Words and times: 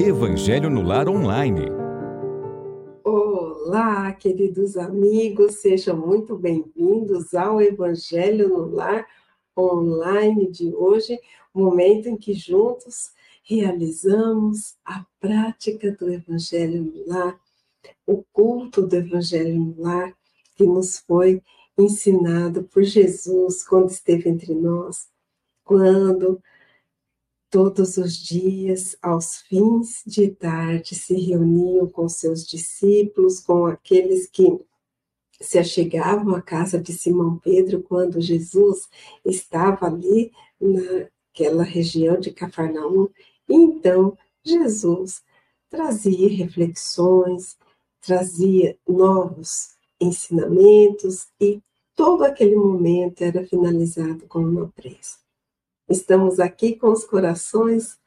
Evangelho 0.00 0.68
no 0.68 0.82
Lar 0.82 1.08
Online. 1.08 1.70
Olá, 3.04 4.12
queridos 4.12 4.76
amigos, 4.76 5.56
sejam 5.56 5.96
muito 5.96 6.36
bem-vindos 6.36 7.32
ao 7.32 7.62
Evangelho 7.62 8.48
no 8.48 8.74
Lar 8.74 9.06
Online 9.56 10.50
de 10.50 10.74
hoje, 10.74 11.18
momento 11.54 12.08
em 12.08 12.16
que 12.16 12.34
juntos 12.34 13.12
realizamos 13.44 14.74
a 14.84 15.06
prática 15.20 15.92
do 15.92 16.10
Evangelho 16.12 16.82
no 16.82 17.06
Lar, 17.06 17.38
o 18.06 18.24
culto 18.32 18.86
do 18.86 18.96
Evangelho 18.96 19.54
no 19.54 19.74
Lar, 19.80 20.12
que 20.56 20.66
nos 20.66 20.98
foi 20.98 21.40
ensinado 21.78 22.64
por 22.64 22.82
Jesus 22.82 23.62
quando 23.66 23.90
esteve 23.90 24.28
entre 24.28 24.54
nós, 24.54 25.08
quando 25.64 26.42
todos 27.54 27.98
os 27.98 28.16
dias, 28.16 28.96
aos 29.00 29.36
fins 29.42 30.02
de 30.04 30.28
tarde, 30.28 30.96
se 30.96 31.14
reuniam 31.14 31.86
com 31.86 32.08
seus 32.08 32.44
discípulos, 32.44 33.38
com 33.38 33.66
aqueles 33.66 34.26
que 34.26 34.58
se 35.40 35.60
achegavam 35.60 36.34
à 36.34 36.42
casa 36.42 36.80
de 36.80 36.92
Simão 36.92 37.38
Pedro 37.38 37.80
quando 37.80 38.20
Jesus 38.20 38.88
estava 39.24 39.86
ali 39.86 40.32
naquela 40.60 41.62
região 41.62 42.18
de 42.18 42.32
Cafarnaum. 42.32 43.08
Então, 43.48 44.18
Jesus 44.42 45.22
trazia 45.70 46.28
reflexões, 46.28 47.56
trazia 48.00 48.76
novos 48.84 49.76
ensinamentos 50.00 51.28
e 51.40 51.62
todo 51.94 52.24
aquele 52.24 52.56
momento 52.56 53.22
era 53.22 53.46
finalizado 53.46 54.26
com 54.26 54.40
uma 54.40 54.66
prece. 54.74 55.23
Estamos 55.88 56.40
aqui 56.40 56.76
com 56.76 56.90
os 56.90 57.04
corações 57.04 57.98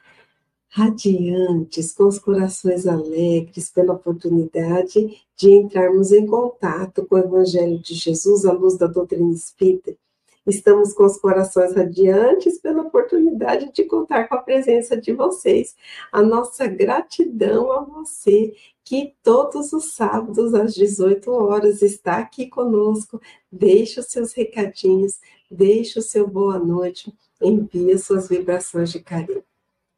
radiantes, 0.70 1.94
com 1.94 2.06
os 2.06 2.18
corações 2.18 2.88
alegres 2.88 3.70
pela 3.70 3.94
oportunidade 3.94 5.22
de 5.36 5.52
entrarmos 5.52 6.12
em 6.12 6.26
contato 6.26 7.06
com 7.06 7.16
o 7.16 7.20
Evangelho 7.20 7.80
de 7.80 7.94
Jesus 7.94 8.46
à 8.46 8.52
luz 8.52 8.78
da 8.78 8.88
doutrina 8.88 9.32
espírita. 9.32 9.96
Estamos 10.46 10.94
com 10.94 11.06
os 11.06 11.18
corações 11.18 11.76
radiantes 11.76 12.58
pela 12.58 12.82
oportunidade 12.82 13.72
de 13.72 13.84
contar 13.84 14.28
com 14.28 14.36
a 14.36 14.42
presença 14.42 14.96
de 14.96 15.14
vocês. 15.14 15.76
A 16.12 16.24
nossa 16.24 16.66
gratidão 16.66 17.72
a 17.72 17.82
você 17.82 18.56
que 18.84 19.14
todos 19.22 19.72
os 19.72 19.94
sábados 19.94 20.54
às 20.56 20.74
18 20.74 21.30
horas 21.30 21.82
está 21.82 22.18
aqui 22.18 22.48
conosco. 22.48 23.22
Deixe 23.52 24.00
os 24.00 24.08
seus 24.08 24.34
recadinhos, 24.34 25.20
deixe 25.52 26.00
o 26.00 26.02
seu 26.02 26.26
boa 26.26 26.58
noite 26.58 27.14
envia 27.42 27.98
suas 27.98 28.28
vibrações 28.28 28.92
de 28.92 29.00
carinho. 29.00 29.44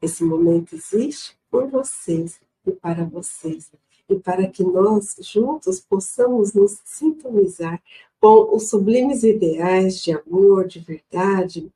Esse 0.00 0.24
momento 0.24 0.74
existe 0.74 1.36
por 1.50 1.68
vocês 1.68 2.40
e 2.66 2.72
para 2.72 3.04
vocês, 3.04 3.70
e 4.08 4.14
para 4.14 4.46
que 4.48 4.62
nós 4.62 5.16
juntos 5.20 5.80
possamos 5.80 6.52
nos 6.52 6.80
sintonizar 6.84 7.82
com 8.20 8.54
os 8.54 8.68
sublimes 8.68 9.22
ideais 9.22 10.02
de 10.02 10.12
amor, 10.12 10.66
de 10.66 10.80
verdade, 10.80 11.72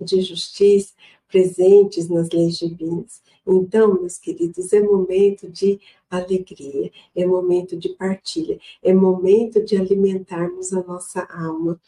de 0.00 0.20
justiça 0.20 0.92
presentes 1.28 2.08
nas 2.08 2.28
leis 2.28 2.58
divinas. 2.58 3.22
Então, 3.46 3.94
meus 3.94 4.18
queridos, 4.18 4.72
é 4.72 4.80
momento 4.80 5.48
de 5.48 5.80
alegria, 6.10 6.92
é 7.16 7.24
momento 7.24 7.76
de 7.76 7.88
partilha, 7.88 8.60
é 8.82 8.92
momento 8.92 9.64
de 9.64 9.76
alimentarmos 9.76 10.72
a 10.72 10.82
nossa 10.82 11.22
alma, 11.24 11.80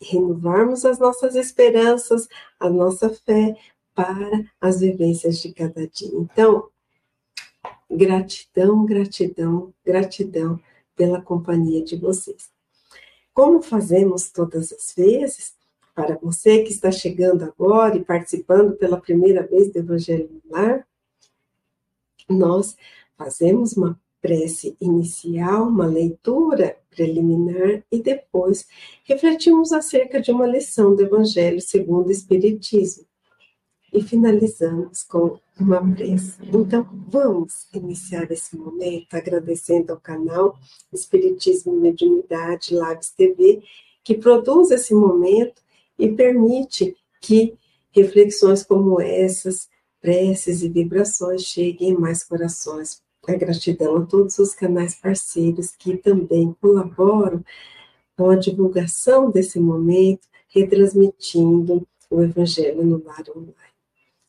renovarmos 0.00 0.84
as 0.84 0.98
nossas 0.98 1.34
esperanças, 1.34 2.28
a 2.60 2.68
nossa 2.68 3.08
fé 3.10 3.56
para 3.94 4.44
as 4.60 4.80
vivências 4.80 5.38
de 5.38 5.52
cada 5.52 5.86
dia. 5.88 6.10
Então, 6.14 6.68
gratidão, 7.90 8.84
gratidão, 8.84 9.72
gratidão 9.84 10.60
pela 10.94 11.20
companhia 11.20 11.82
de 11.82 11.96
vocês. 11.96 12.50
Como 13.32 13.62
fazemos 13.62 14.30
todas 14.30 14.72
as 14.72 14.94
vezes, 14.94 15.54
para 15.94 16.16
você 16.16 16.62
que 16.62 16.70
está 16.70 16.90
chegando 16.90 17.44
agora 17.44 17.96
e 17.96 18.04
participando 18.04 18.76
pela 18.76 19.00
primeira 19.00 19.46
vez 19.46 19.72
do 19.72 19.78
Evangelho 19.78 20.28
no 20.30 20.52
Lar, 20.52 20.86
nós 22.28 22.76
fazemos 23.16 23.74
uma 23.74 23.98
prece 24.20 24.76
inicial, 24.80 25.68
uma 25.68 25.86
leitura 25.86 26.76
preliminar 26.96 27.84
e 27.92 28.00
depois 28.00 28.66
refletimos 29.04 29.72
acerca 29.72 30.20
de 30.20 30.32
uma 30.32 30.46
lição 30.46 30.96
do 30.96 31.02
Evangelho 31.02 31.60
segundo 31.60 32.08
o 32.08 32.10
Espiritismo 32.10 33.04
e 33.92 34.02
finalizamos 34.02 35.02
com 35.04 35.38
uma 35.58 35.80
prece. 35.94 36.38
Então, 36.52 36.88
vamos 37.08 37.66
iniciar 37.72 38.30
esse 38.30 38.56
momento 38.56 39.14
agradecendo 39.14 39.92
ao 39.92 40.00
canal 40.00 40.58
Espiritismo 40.92 41.74
e 41.74 41.80
Mediunidade 41.80 42.74
Labs 42.74 43.10
TV, 43.10 43.62
que 44.02 44.14
produz 44.14 44.70
esse 44.70 44.94
momento 44.94 45.62
e 45.98 46.08
permite 46.08 46.96
que 47.20 47.56
reflexões 47.90 48.62
como 48.62 49.00
essas, 49.00 49.68
preces 50.00 50.62
e 50.62 50.68
vibrações 50.68 51.42
cheguem 51.42 51.90
em 51.90 51.98
mais 51.98 52.22
corações 52.22 53.02
a 53.26 53.36
gratidão 53.36 53.96
a 53.96 54.06
todos 54.06 54.38
os 54.38 54.54
canais 54.54 54.94
parceiros 54.94 55.70
que 55.70 55.96
também 55.96 56.54
colaboram 56.60 57.44
com 58.16 58.30
a 58.30 58.36
divulgação 58.36 59.30
desse 59.30 59.60
momento, 59.60 60.26
retransmitindo 60.48 61.86
o 62.10 62.22
Evangelho 62.22 62.84
no 62.84 63.02
Lar 63.04 63.24
Online. 63.36 63.54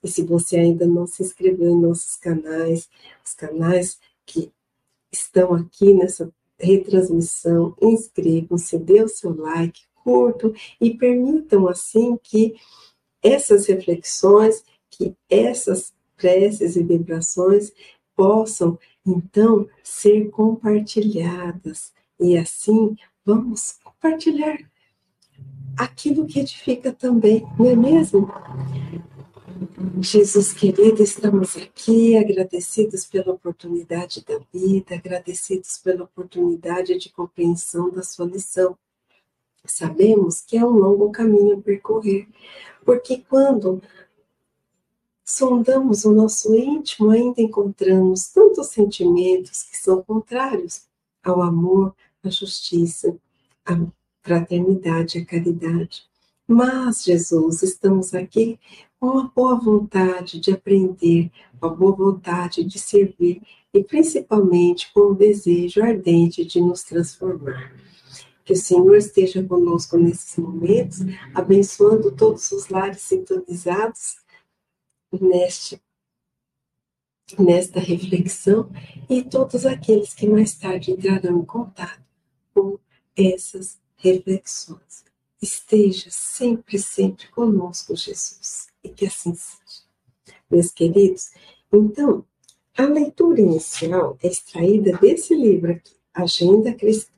E 0.04 0.08
se 0.08 0.24
você 0.24 0.58
ainda 0.58 0.86
não 0.86 1.08
se 1.08 1.24
inscreveu 1.24 1.72
em 1.72 1.82
nossos 1.82 2.16
canais, 2.18 2.90
os 3.26 3.34
canais 3.34 4.00
que 4.26 4.52
estão 5.12 5.54
aqui 5.54 5.94
nessa 5.94 6.32
retransmissão, 6.60 7.76
inscrevam-se, 7.82 8.78
dê 8.78 9.04
o 9.04 9.08
seu 9.08 9.36
like, 9.36 9.82
curtam 10.04 10.54
e 10.82 10.94
permitam 10.94 11.68
assim 11.68 12.18
que 12.22 12.56
essas 13.22 13.68
reflexões, 13.68 14.64
que 14.90 15.16
essas 15.30 15.94
preces 16.16 16.76
e 16.76 16.84
vibrações 16.84 17.72
possam 18.18 18.78
então 19.06 19.70
ser 19.84 20.30
compartilhadas. 20.32 21.94
E 22.20 22.36
assim 22.36 22.98
vamos 23.24 23.78
compartilhar 23.84 24.58
aquilo 25.78 26.26
que 26.26 26.40
edifica 26.40 26.92
também, 26.92 27.48
não 27.58 27.70
é 27.70 27.76
mesmo? 27.76 28.28
Jesus 30.02 30.54
querido, 30.54 31.04
estamos 31.04 31.56
aqui 31.56 32.18
agradecidos 32.18 33.06
pela 33.06 33.34
oportunidade 33.34 34.24
da 34.26 34.40
vida, 34.52 34.96
agradecidos 34.96 35.78
pela 35.78 36.04
oportunidade 36.04 36.98
de 36.98 37.10
compreensão 37.10 37.92
da 37.92 38.02
sua 38.02 38.26
lição. 38.26 38.78
Sabemos 39.66 40.42
que 40.42 40.58
é 40.58 40.66
um 40.66 40.72
longo 40.72 41.12
caminho 41.12 41.58
a 41.58 41.62
percorrer, 41.62 42.28
porque 42.86 43.24
quando 43.30 43.82
sondamos 45.28 46.06
o 46.06 46.14
nosso 46.14 46.56
íntimo, 46.56 47.10
ainda 47.10 47.42
encontramos 47.42 48.30
tantos 48.30 48.68
sentimentos 48.68 49.64
que 49.64 49.76
são 49.76 50.02
contrários 50.02 50.84
ao 51.22 51.42
amor, 51.42 51.94
à 52.24 52.30
justiça, 52.30 53.14
à 53.66 53.78
fraternidade, 54.24 55.18
à 55.18 55.26
caridade. 55.26 56.04
Mas, 56.48 57.04
Jesus, 57.04 57.62
estamos 57.62 58.14
aqui 58.14 58.58
com 59.02 59.20
a 59.20 59.24
boa 59.24 59.56
vontade 59.56 60.40
de 60.40 60.54
aprender, 60.54 61.30
com 61.60 61.68
a 61.68 61.70
boa 61.72 61.92
vontade 61.92 62.64
de 62.64 62.80
servir 62.80 63.42
e 63.74 63.84
principalmente 63.84 64.94
com 64.94 65.12
o 65.12 65.14
desejo 65.14 65.84
ardente 65.84 66.46
de 66.46 66.62
nos 66.62 66.84
transformar. 66.84 67.76
Que 68.46 68.54
o 68.54 68.56
Senhor 68.56 68.96
esteja 68.96 69.44
conosco 69.44 69.98
nesses 69.98 70.38
momentos, 70.38 71.00
abençoando 71.34 72.14
todos 72.14 72.50
os 72.54 72.70
lares 72.70 73.02
sintonizados 73.02 74.26
neste, 75.22 75.82
nesta 77.38 77.80
reflexão 77.80 78.72
e 79.10 79.24
todos 79.24 79.66
aqueles 79.66 80.14
que 80.14 80.28
mais 80.28 80.56
tarde 80.56 80.92
entrarão 80.92 81.40
em 81.40 81.46
contato 81.46 82.02
com 82.54 82.80
essas 83.16 83.80
reflexões. 83.96 85.06
Esteja 85.42 86.10
sempre, 86.10 86.80
sempre 86.80 87.28
conosco, 87.30 87.96
Jesus, 87.96 88.68
e 88.84 88.90
que 88.90 89.06
assim 89.06 89.36
seja. 89.36 89.86
Meus 90.50 90.72
queridos, 90.72 91.32
então, 91.72 92.26
a 92.78 92.84
leitura 92.84 93.42
inicial 93.42 94.18
é 94.24 94.28
extraída 94.28 94.98
desse 94.98 95.36
livro 95.36 95.72
aqui, 95.72 95.96
Agenda 96.14 96.74
Cristã. 96.74 97.12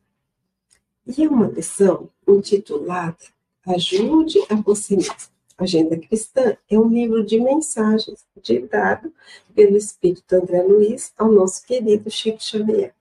E 1.05 1.23
é 1.23 1.29
uma 1.29 1.47
lição 1.47 2.09
intitulada 2.27 3.17
Ajude 3.65 4.39
a 4.49 4.55
você 4.55 4.95
mesmo. 4.95 5.38
Agenda 5.59 5.97
Cristã 5.97 6.55
é 6.69 6.79
um 6.79 6.87
livro 6.87 7.21
de 7.25 7.37
mensagens 7.37 8.25
ditado 8.41 9.13
pelo 9.53 9.75
Espírito 9.75 10.33
André 10.33 10.63
Luiz 10.63 11.11
ao 11.17 11.29
nosso 11.29 11.65
querido 11.65 12.09
Chico 12.09 12.41
Xavier. 12.41 12.95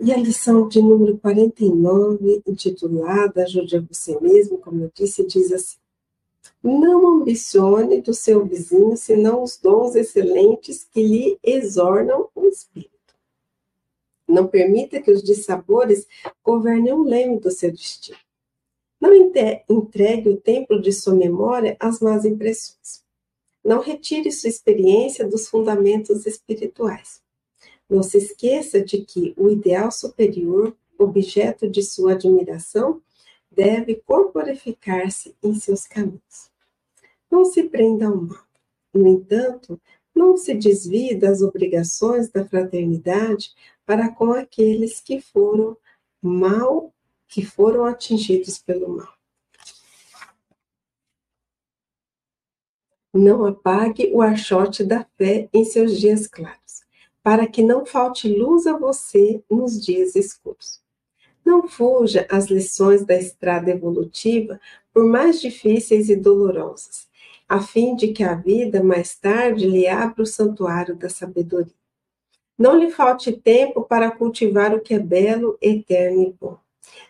E 0.00 0.12
a 0.12 0.16
lição 0.16 0.66
de 0.66 0.82
número 0.82 1.16
49, 1.18 2.42
intitulada 2.44 3.44
Ajude 3.44 3.76
a 3.76 3.80
Você 3.80 4.18
Mesmo, 4.20 4.58
como 4.58 4.82
eu 4.82 4.90
disse, 4.92 5.24
diz 5.24 5.52
assim: 5.52 5.78
Não 6.60 7.20
ambicione 7.20 8.02
do 8.02 8.12
seu 8.12 8.44
vizinho 8.44 8.96
senão 8.96 9.44
os 9.44 9.56
dons 9.56 9.94
excelentes 9.94 10.82
que 10.82 11.00
lhe 11.00 11.38
exornam 11.44 12.28
o 12.34 12.44
espírito. 12.44 12.90
Não 14.26 14.48
permita 14.48 15.00
que 15.00 15.12
os 15.12 15.22
dissabores 15.22 16.08
governem 16.42 16.92
o 16.92 17.04
leme 17.04 17.38
do 17.38 17.52
seu 17.52 17.70
destino. 17.70 18.25
Não 19.06 19.14
entregue 19.14 20.28
o 20.28 20.36
templo 20.36 20.82
de 20.82 20.92
sua 20.92 21.14
memória 21.14 21.76
às 21.78 22.00
más 22.00 22.24
impressões. 22.24 23.04
Não 23.64 23.80
retire 23.80 24.32
sua 24.32 24.48
experiência 24.48 25.24
dos 25.24 25.48
fundamentos 25.48 26.26
espirituais. 26.26 27.22
Não 27.88 28.02
se 28.02 28.18
esqueça 28.18 28.80
de 28.80 29.02
que 29.02 29.32
o 29.36 29.48
ideal 29.48 29.92
superior, 29.92 30.76
objeto 30.98 31.68
de 31.68 31.84
sua 31.84 32.14
admiração, 32.14 33.00
deve 33.48 33.94
corporificar-se 33.94 35.36
em 35.40 35.54
seus 35.54 35.86
caminhos. 35.86 36.50
Não 37.30 37.44
se 37.44 37.62
prenda 37.62 38.08
ao 38.08 38.16
mal. 38.16 38.44
No 38.92 39.06
entanto, 39.06 39.80
não 40.12 40.36
se 40.36 40.52
desvie 40.52 41.14
das 41.14 41.42
obrigações 41.42 42.28
da 42.28 42.44
fraternidade 42.44 43.54
para 43.84 44.08
com 44.08 44.32
aqueles 44.32 45.00
que 45.00 45.20
foram 45.20 45.76
mal, 46.20 46.92
que 47.28 47.44
foram 47.44 47.84
atingidos 47.84 48.58
pelo 48.58 48.88
mal. 48.88 49.16
Não 53.12 53.46
apague 53.46 54.10
o 54.12 54.20
archote 54.20 54.84
da 54.84 55.06
fé 55.16 55.48
em 55.52 55.64
seus 55.64 55.98
dias 55.98 56.26
claros, 56.26 56.82
para 57.22 57.46
que 57.46 57.62
não 57.62 57.86
falte 57.86 58.28
luz 58.28 58.66
a 58.66 58.76
você 58.76 59.42
nos 59.50 59.82
dias 59.82 60.14
escuros. 60.14 60.82
Não 61.44 61.66
fuja 61.66 62.26
às 62.30 62.46
lições 62.46 63.04
da 63.04 63.16
estrada 63.16 63.70
evolutiva, 63.70 64.60
por 64.92 65.06
mais 65.06 65.40
difíceis 65.40 66.10
e 66.10 66.16
dolorosas, 66.16 67.08
a 67.48 67.60
fim 67.60 67.96
de 67.96 68.08
que 68.08 68.22
a 68.22 68.34
vida 68.34 68.82
mais 68.82 69.16
tarde 69.16 69.66
lhe 69.66 69.86
abra 69.86 70.22
o 70.22 70.26
santuário 70.26 70.94
da 70.94 71.08
sabedoria. 71.08 71.72
Não 72.58 72.76
lhe 72.76 72.90
falte 72.90 73.32
tempo 73.32 73.82
para 73.82 74.10
cultivar 74.10 74.74
o 74.74 74.80
que 74.80 74.94
é 74.94 74.98
belo, 74.98 75.56
eterno 75.60 76.22
e 76.22 76.32
bom. 76.32 76.58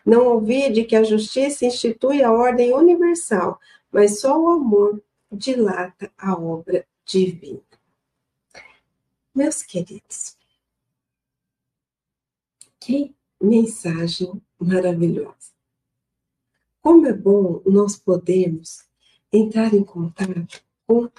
Não 0.04 0.26
ouvide 0.26 0.84
que 0.84 0.96
a 0.96 1.02
justiça 1.02 1.64
institui 1.64 2.22
a 2.22 2.32
ordem 2.32 2.72
universal, 2.72 3.60
mas 3.90 4.20
só 4.20 4.38
o 4.38 4.50
amor 4.50 5.02
dilata 5.30 6.10
a 6.16 6.34
obra 6.38 6.86
divina. 7.04 7.60
Meus 9.34 9.62
queridos, 9.62 10.36
que 12.80 13.14
mensagem 13.40 14.40
maravilhosa! 14.58 15.54
Como 16.80 17.06
é 17.06 17.12
bom 17.12 17.60
nós 17.66 17.96
podermos 17.96 18.86
entrar 19.32 19.74
em 19.74 19.82
contato 19.82 20.62
com 20.86 21.10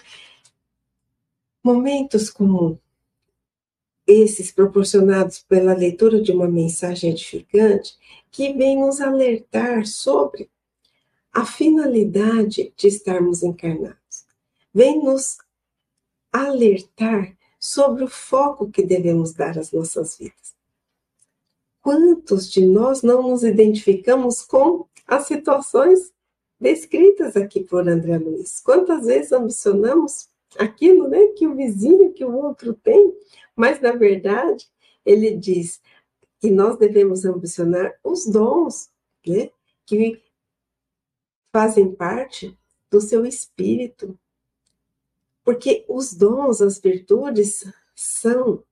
momentos 1.61 2.29
como 2.29 2.79
esses 4.07 4.51
proporcionados 4.51 5.39
pela 5.39 5.73
leitura 5.73 6.21
de 6.21 6.31
uma 6.31 6.47
mensagem 6.47 7.11
edificante, 7.11 7.97
que 8.31 8.53
vem 8.53 8.79
nos 8.79 9.01
alertar 9.01 9.85
sobre 9.85 10.49
a 11.33 11.45
finalidade 11.45 12.73
de 12.75 12.87
estarmos 12.87 13.43
encarnados. 13.43 14.25
Vem 14.73 15.03
nos 15.03 15.37
alertar 16.31 17.35
sobre 17.59 18.03
o 18.03 18.07
foco 18.07 18.69
que 18.69 18.83
devemos 18.83 19.33
dar 19.33 19.57
às 19.57 19.71
nossas 19.71 20.17
vidas. 20.17 20.55
Quantos 21.81 22.49
de 22.49 22.65
nós 22.65 23.01
não 23.01 23.21
nos 23.21 23.43
identificamos 23.43 24.41
com 24.41 24.87
as 25.05 25.25
situações 25.25 26.11
descritas 26.59 27.35
aqui 27.35 27.63
por 27.63 27.87
André 27.87 28.17
Luiz? 28.17 28.59
Quantas 28.61 29.05
vezes 29.05 29.31
ambicionamos 29.31 30.29
aquilo 30.57 31.07
né, 31.07 31.27
que 31.35 31.47
o 31.47 31.55
vizinho, 31.55 32.13
que 32.13 32.23
o 32.23 32.35
outro 32.35 32.73
tem, 32.73 33.13
mas, 33.55 33.81
na 33.81 33.91
verdade, 33.91 34.67
ele 35.05 35.35
diz 35.35 35.81
que 36.39 36.51
nós 36.51 36.77
devemos 36.77 37.25
ambicionar 37.25 37.97
os 38.03 38.25
dons, 38.25 38.91
né? 39.25 39.49
Que 39.85 40.21
fazem 41.51 41.91
parte 41.91 42.57
do 42.91 43.01
seu 43.01 43.25
espírito. 43.25 44.17
Porque 45.43 45.85
os 45.87 46.13
dons, 46.13 46.61
as 46.61 46.77
virtudes, 46.79 47.65
são 47.95 48.63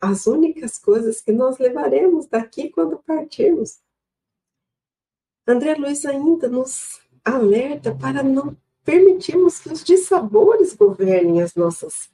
as 0.00 0.26
únicas 0.26 0.78
coisas 0.78 1.20
que 1.20 1.32
nós 1.32 1.58
levaremos 1.58 2.26
daqui 2.26 2.70
quando 2.70 2.98
partirmos. 2.98 3.80
André 5.46 5.74
Luiz 5.74 6.06
ainda 6.06 6.48
nos 6.48 7.00
alerta 7.24 7.94
para 7.94 8.22
não 8.22 8.56
permitirmos 8.88 9.58
que 9.60 9.70
os 9.70 9.84
dissabores 9.84 10.74
governem 10.74 11.42
as 11.42 11.54
nossas 11.54 12.08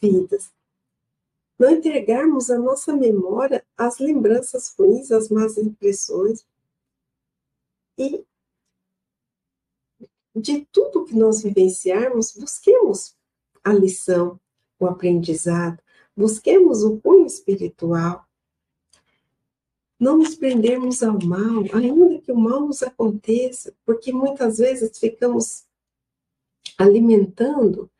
vidas 0.00 0.50
não 1.58 1.70
entregarmos 1.70 2.50
a 2.50 2.58
nossa 2.58 2.96
memória 2.96 3.62
às 3.76 3.98
lembranças 3.98 4.74
ruins, 4.76 5.12
às 5.12 5.28
más 5.28 5.58
impressões. 5.58 6.46
E 7.98 8.24
de 10.34 10.66
tudo 10.72 11.04
que 11.04 11.14
nós 11.14 11.42
vivenciarmos, 11.42 12.34
busquemos 12.34 13.14
a 13.62 13.74
lição, 13.74 14.40
o 14.80 14.86
aprendizado, 14.86 15.78
busquemos 16.16 16.82
o 16.82 16.98
cunho 17.02 17.26
espiritual. 17.26 18.26
Não 20.00 20.16
nos 20.16 20.34
prendermos 20.34 21.02
ao 21.02 21.22
mal, 21.22 21.62
ainda 21.74 22.18
que 22.22 22.32
o 22.32 22.36
mal 22.36 22.62
nos 22.62 22.82
aconteça, 22.82 23.74
porque 23.84 24.10
muitas 24.10 24.56
vezes 24.56 24.98
ficamos 24.98 25.66
alimentando 26.82 27.90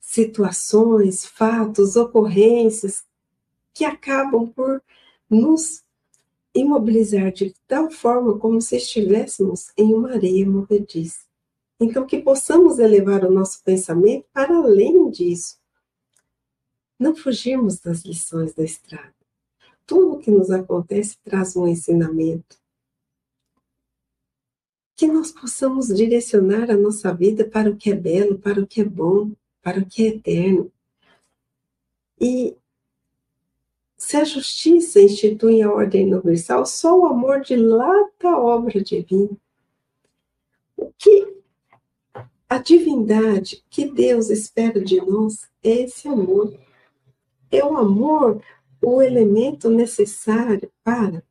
situações, 0.00 1.24
fatos, 1.24 1.96
ocorrências 1.96 3.04
que 3.74 3.84
acabam 3.84 4.48
por 4.48 4.82
nos 5.28 5.84
imobilizar 6.54 7.32
de 7.32 7.54
tal 7.66 7.90
forma 7.90 8.38
como 8.38 8.60
se 8.60 8.76
estivéssemos 8.76 9.72
em 9.76 9.92
uma 9.92 10.12
areia 10.12 10.48
movediça. 10.48 11.26
Então, 11.78 12.06
que 12.06 12.20
possamos 12.20 12.78
elevar 12.78 13.24
o 13.24 13.30
nosso 13.30 13.62
pensamento 13.62 14.24
para 14.32 14.56
além 14.56 15.10
disso. 15.10 15.58
Não 16.98 17.14
fugirmos 17.14 17.78
das 17.80 18.02
lições 18.02 18.54
da 18.54 18.64
estrada. 18.64 19.14
Tudo 19.84 20.14
o 20.14 20.18
que 20.18 20.30
nos 20.30 20.50
acontece 20.50 21.18
traz 21.22 21.54
um 21.54 21.68
ensinamento. 21.68 22.56
Que 24.96 25.06
nós 25.06 25.30
possamos 25.30 25.88
direcionar 25.88 26.70
a 26.70 26.76
nossa 26.76 27.12
vida 27.12 27.44
para 27.44 27.70
o 27.70 27.76
que 27.76 27.90
é 27.90 27.94
belo, 27.94 28.38
para 28.38 28.60
o 28.60 28.66
que 28.66 28.80
é 28.80 28.84
bom, 28.84 29.30
para 29.62 29.78
o 29.78 29.86
que 29.86 30.04
é 30.04 30.08
eterno. 30.08 30.72
E 32.20 32.56
se 33.96 34.16
a 34.16 34.24
justiça 34.24 35.00
institui 35.00 35.62
a 35.62 35.70
ordem 35.70 36.12
universal, 36.12 36.64
só 36.64 36.98
o 36.98 37.06
amor 37.06 37.40
dilata 37.40 38.28
a 38.28 38.38
obra 38.38 38.82
divina. 38.82 39.36
O 40.76 40.92
que 40.96 41.36
a 42.48 42.58
divindade 42.58 43.64
que 43.68 43.84
Deus 43.84 44.30
espera 44.30 44.80
de 44.80 45.00
nós 45.00 45.48
é 45.62 45.82
esse 45.82 46.08
amor. 46.08 46.56
É 47.50 47.64
o 47.64 47.76
amor 47.76 48.42
o 48.80 49.02
elemento 49.02 49.68
necessário 49.68 50.70
para 50.84 51.22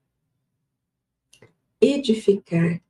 edificar, 1.80 2.82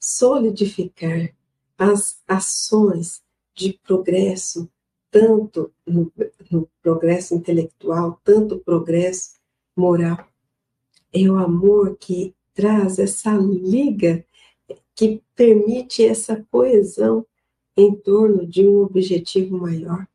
solidificar 0.00 1.34
as 1.78 2.20
ações 2.26 3.22
de 3.54 3.78
progresso 3.84 4.68
tanto 5.10 5.72
no, 5.86 6.10
no 6.50 6.68
progresso 6.82 7.34
intelectual, 7.34 8.20
tanto 8.24 8.58
progresso 8.60 9.34
moral. 9.76 10.26
É 11.12 11.28
o 11.28 11.36
amor 11.36 11.96
que 11.96 12.34
traz 12.54 12.98
essa 12.98 13.32
liga 13.32 14.24
que 14.94 15.22
permite 15.34 16.04
essa 16.04 16.44
coesão 16.50 17.26
em 17.76 17.94
torno 17.94 18.46
de 18.46 18.66
um 18.66 18.82
objetivo 18.82 19.58
maior. 19.58 20.06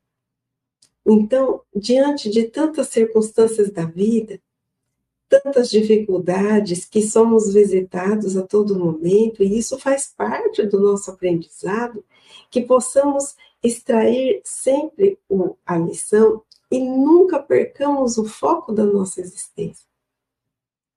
Então, 1.06 1.62
diante 1.76 2.30
de 2.30 2.44
tantas 2.44 2.88
circunstâncias 2.88 3.70
da 3.72 3.86
vida, 3.86 4.40
tantas 5.30 5.70
dificuldades 5.70 6.86
que 6.86 7.02
somos 7.02 7.54
visitados 7.54 8.38
a 8.38 8.46
todo 8.46 8.78
momento, 8.78 9.44
e 9.44 9.58
isso 9.58 9.78
faz 9.80 10.14
parte 10.16 10.66
do 10.66 10.80
nosso 10.80 11.12
aprendizado, 11.12 12.04
que 12.50 12.62
possamos 12.62 13.36
extrair 13.62 14.42
sempre 14.44 15.18
a 15.66 15.78
lição 15.78 16.44
e 16.72 16.80
nunca 16.80 17.40
percamos 17.40 18.18
o 18.18 18.26
foco 18.26 18.72
da 18.72 18.86
nossa 18.86 19.22
existência. 19.22 19.86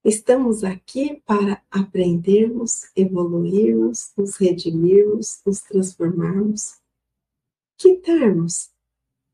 Estamos 0.05 0.65
aqui 0.65 1.23
para 1.27 1.63
aprendermos, 1.71 2.91
evoluirmos, 2.95 4.13
nos 4.17 4.37
redimirmos, 4.37 5.41
nos 5.45 5.61
transformarmos, 5.61 6.77
quitarmos 7.77 8.71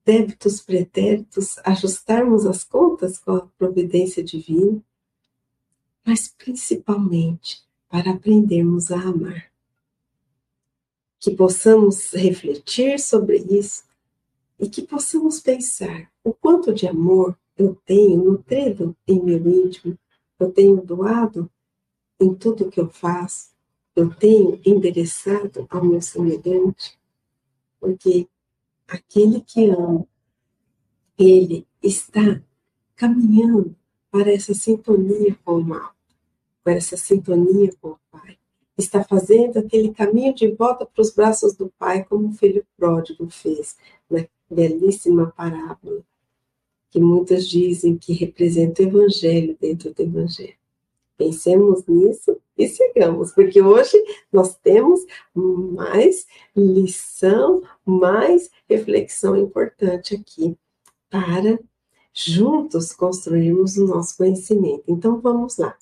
débitos 0.05 0.61
pretéritos, 0.61 1.57
ajustarmos 1.65 2.45
as 2.47 2.63
contas 2.63 3.19
com 3.19 3.33
a 3.33 3.47
providência 3.59 4.23
divina, 4.23 4.83
mas 6.07 6.29
principalmente 6.29 7.63
para 7.89 8.11
aprendermos 8.11 8.91
a 8.91 9.01
amar. 9.01 9.53
que 11.19 11.31
possamos 11.31 12.13
refletir 12.13 13.01
sobre 13.01 13.39
isso 13.39 13.85
e 14.59 14.69
que 14.69 14.83
possamos 14.83 15.41
pensar 15.41 16.13
o 16.23 16.35
quanto 16.35 16.71
de 16.75 16.87
amor 16.87 17.35
eu 17.57 17.75
tenho 17.87 18.23
nutrido 18.23 18.95
em 19.09 19.23
meu 19.23 19.39
íntimo, 19.39 19.99
eu 20.39 20.53
tenho 20.53 20.83
doado 20.83 21.51
em 22.21 22.35
tudo 22.35 22.71
que 22.71 22.79
eu 22.79 22.91
faço, 22.91 23.55
eu 23.97 24.15
tenho 24.15 24.61
endereçado 24.67 25.67
ao 25.71 25.83
meu 25.83 26.03
semelhante, 26.03 26.99
porque 27.81 28.29
aquele 28.95 29.41
que 29.41 29.69
ama, 29.71 30.07
ele 31.19 31.67
está 31.83 32.43
caminhando 32.97 33.77
para 34.11 34.33
essa 34.33 34.55
sintonia 34.55 35.37
com 35.45 35.59
o 35.59 35.65
mal, 35.65 35.95
para 36.63 36.75
essa 36.75 36.97
sintonia 36.97 37.73
com 37.81 37.91
o 37.91 37.99
Pai. 38.11 38.39
Está 38.77 39.05
fazendo 39.05 39.59
aquele 39.59 39.93
caminho 39.93 40.35
de 40.35 40.49
volta 40.49 40.85
para 40.87 41.03
os 41.03 41.11
braços 41.13 41.55
do 41.55 41.73
Pai, 41.79 42.05
como 42.05 42.29
o 42.29 42.33
filho 42.33 42.67
pródigo 42.77 43.29
fez 43.31 43.77
na 44.11 44.27
belíssima 44.51 45.31
parábola, 45.31 46.03
que 46.91 47.01
muitos 47.01 47.49
dizem 47.49 47.97
que 47.97 48.13
representa 48.13 48.83
o 48.83 48.87
Evangelho 48.87 49.57
dentro 49.61 49.93
do 49.93 50.03
Evangelho. 50.03 50.64
Pensemos 51.17 51.85
nisso 51.87 52.41
e 52.59 52.69
sigamos, 52.69 53.33
porque 53.33 53.63
hoje 53.63 53.97
nós 54.33 54.57
temos 54.57 55.01
mais 55.35 56.27
lição, 56.57 57.63
mais 57.85 58.51
reflexão 58.69 59.37
importante 59.37 60.15
aqui 60.17 60.57
para 61.09 61.59
juntos 62.13 62.93
construirmos 62.93 63.77
o 63.77 63.87
nosso 63.87 64.17
conhecimento. 64.17 64.85
Então 64.89 65.21
vamos 65.21 65.57
lá. 65.57 65.77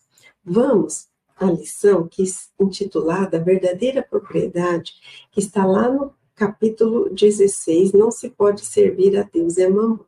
Vamos 0.45 1.09
à 1.37 1.51
lição 1.51 2.07
que 2.07 2.23
é 2.23 2.62
intitulada 2.62 3.43
Verdadeira 3.43 4.03
Propriedade, 4.03 4.95
que 5.31 5.41
está 5.41 5.65
lá 5.65 5.89
no 5.89 6.15
capítulo 6.35 7.09
16, 7.11 7.93
não 7.93 8.11
se 8.11 8.31
pode 8.31 8.65
servir 8.65 9.17
a 9.17 9.23
Deus 9.23 9.57
e 9.57 9.65
a 9.65 9.71
mamãe. 9.71 10.01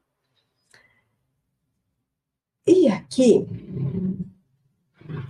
E 2.67 2.89
aqui 2.89 3.47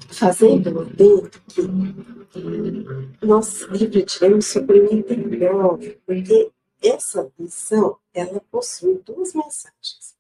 fazendo 0.09 0.85
dentro 0.87 1.41
que 1.49 1.63
nós 3.25 3.63
refletiremos 3.65 4.47
sobre 4.47 4.81
o 4.81 4.95
9, 5.59 6.01
porque 6.07 6.51
essa 6.83 7.33
lição, 7.39 7.97
ela 8.13 8.41
possui 8.51 8.99
duas 9.05 9.33
mensagens. 9.33 10.15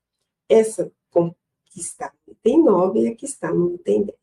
Essa 0.48 0.90
que 1.74 1.80
está 1.80 2.12
no 2.26 2.32
item 2.32 2.64
9 2.64 3.00
e 3.00 3.08
a 3.08 3.14
que 3.14 3.24
está 3.24 3.52
no 3.52 3.74
item 3.74 4.04
10. 4.04 4.16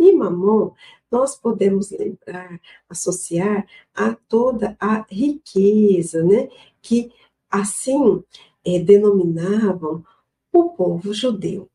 E 0.00 0.12
mamon, 0.12 0.72
nós 1.10 1.36
podemos 1.36 1.90
lembrar, 1.90 2.60
associar 2.88 3.66
a 3.94 4.14
toda 4.14 4.76
a 4.80 5.06
riqueza, 5.08 6.24
né, 6.24 6.48
que 6.82 7.12
assim 7.50 8.24
é, 8.64 8.78
denominavam 8.78 10.04
o 10.52 10.70
povo 10.70 11.12
judeu. 11.12 11.68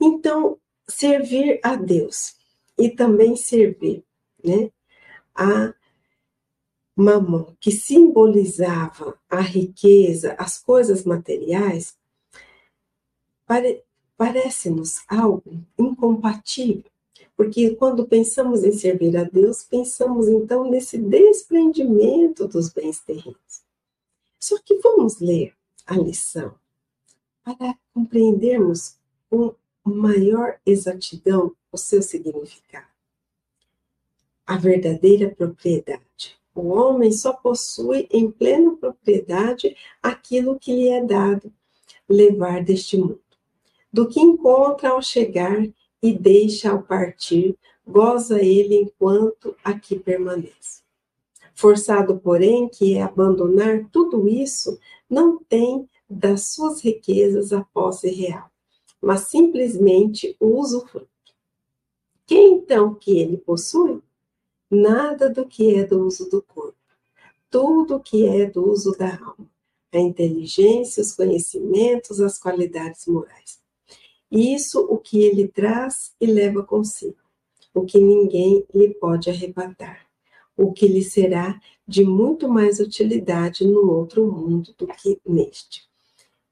Então, 0.00 0.58
servir 0.88 1.60
a 1.62 1.76
Deus 1.76 2.36
e 2.78 2.90
também 2.90 3.36
servir, 3.36 4.04
né, 4.42 4.70
a 5.34 5.74
mamon, 6.96 7.54
que 7.58 7.72
simbolizava 7.72 9.18
a 9.28 9.40
riqueza, 9.40 10.34
as 10.38 10.58
coisas 10.58 11.04
materiais, 11.04 11.96
pare, 13.46 13.82
parece-nos 14.16 15.02
algo 15.08 15.64
incompatível, 15.78 16.90
porque 17.36 17.74
quando 17.74 18.06
pensamos 18.06 18.62
em 18.62 18.72
servir 18.72 19.16
a 19.16 19.24
Deus, 19.24 19.64
pensamos 19.64 20.28
então 20.28 20.70
nesse 20.70 20.98
desprendimento 20.98 22.46
dos 22.46 22.68
bens 22.68 23.00
terrenos. 23.00 23.64
Só 24.38 24.58
que 24.58 24.78
vamos 24.78 25.18
ler 25.18 25.54
a 25.86 25.96
lição 25.96 26.54
para 27.42 27.76
compreendermos 27.92 28.96
com 29.28 29.54
maior 29.90 30.58
exatidão 30.64 31.54
o 31.70 31.76
seu 31.76 32.02
significado. 32.02 32.86
A 34.46 34.56
verdadeira 34.56 35.28
propriedade. 35.34 36.38
O 36.54 36.68
homem 36.68 37.10
só 37.10 37.32
possui 37.32 38.06
em 38.10 38.30
plena 38.30 38.76
propriedade 38.76 39.76
aquilo 40.02 40.58
que 40.58 40.72
lhe 40.72 40.88
é 40.88 41.04
dado 41.04 41.52
levar 42.08 42.62
deste 42.62 42.96
mundo. 42.96 43.20
Do 43.92 44.08
que 44.08 44.20
encontra 44.20 44.90
ao 44.90 45.02
chegar 45.02 45.66
e 46.02 46.12
deixa 46.12 46.70
ao 46.70 46.82
partir, 46.82 47.56
goza 47.86 48.40
ele 48.42 48.76
enquanto 48.76 49.56
aqui 49.64 49.98
permanece. 49.98 50.82
Forçado, 51.54 52.18
porém, 52.18 52.68
que 52.68 52.94
é 52.94 53.02
abandonar 53.02 53.88
tudo 53.90 54.28
isso, 54.28 54.78
não 55.08 55.38
tem 55.38 55.88
das 56.08 56.48
suas 56.48 56.80
riquezas 56.80 57.52
a 57.52 57.62
posse 57.62 58.10
real, 58.10 58.50
mas 59.04 59.28
simplesmente 59.28 60.36
o 60.40 60.58
usufruto. 60.58 61.08
Que 62.26 62.36
então 62.36 62.94
que 62.94 63.18
ele 63.18 63.36
possui? 63.36 64.02
Nada 64.70 65.28
do 65.28 65.46
que 65.46 65.74
é 65.74 65.84
do 65.84 66.06
uso 66.06 66.28
do 66.28 66.42
corpo, 66.42 66.78
tudo 67.50 68.00
que 68.00 68.26
é 68.26 68.46
do 68.46 68.68
uso 68.68 68.92
da 68.92 69.14
alma, 69.14 69.48
a 69.92 69.98
inteligência, 69.98 71.02
os 71.02 71.14
conhecimentos, 71.14 72.20
as 72.20 72.38
qualidades 72.38 73.06
morais. 73.06 73.60
Isso 74.30 74.80
o 74.80 74.98
que 74.98 75.22
ele 75.22 75.46
traz 75.46 76.12
e 76.20 76.26
leva 76.26 76.64
consigo, 76.64 77.18
o 77.72 77.84
que 77.84 78.00
ninguém 78.00 78.64
lhe 78.74 78.94
pode 78.94 79.30
arrebatar, 79.30 80.06
o 80.56 80.72
que 80.72 80.88
lhe 80.88 81.04
será 81.04 81.60
de 81.86 82.04
muito 82.04 82.48
mais 82.48 82.80
utilidade 82.80 83.64
no 83.66 83.90
outro 83.92 84.26
mundo 84.26 84.74
do 84.76 84.86
que 84.86 85.20
neste. 85.24 85.86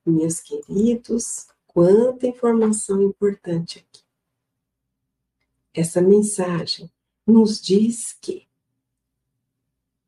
Meus 0.05 0.41
queridos, 0.41 1.47
quanta 1.73 2.27
informação 2.27 3.03
importante 3.03 3.79
aqui 3.79 4.03
essa 5.75 6.03
mensagem 6.03 6.91
nos 7.27 7.61
diz 7.61 8.13
que 8.21 8.47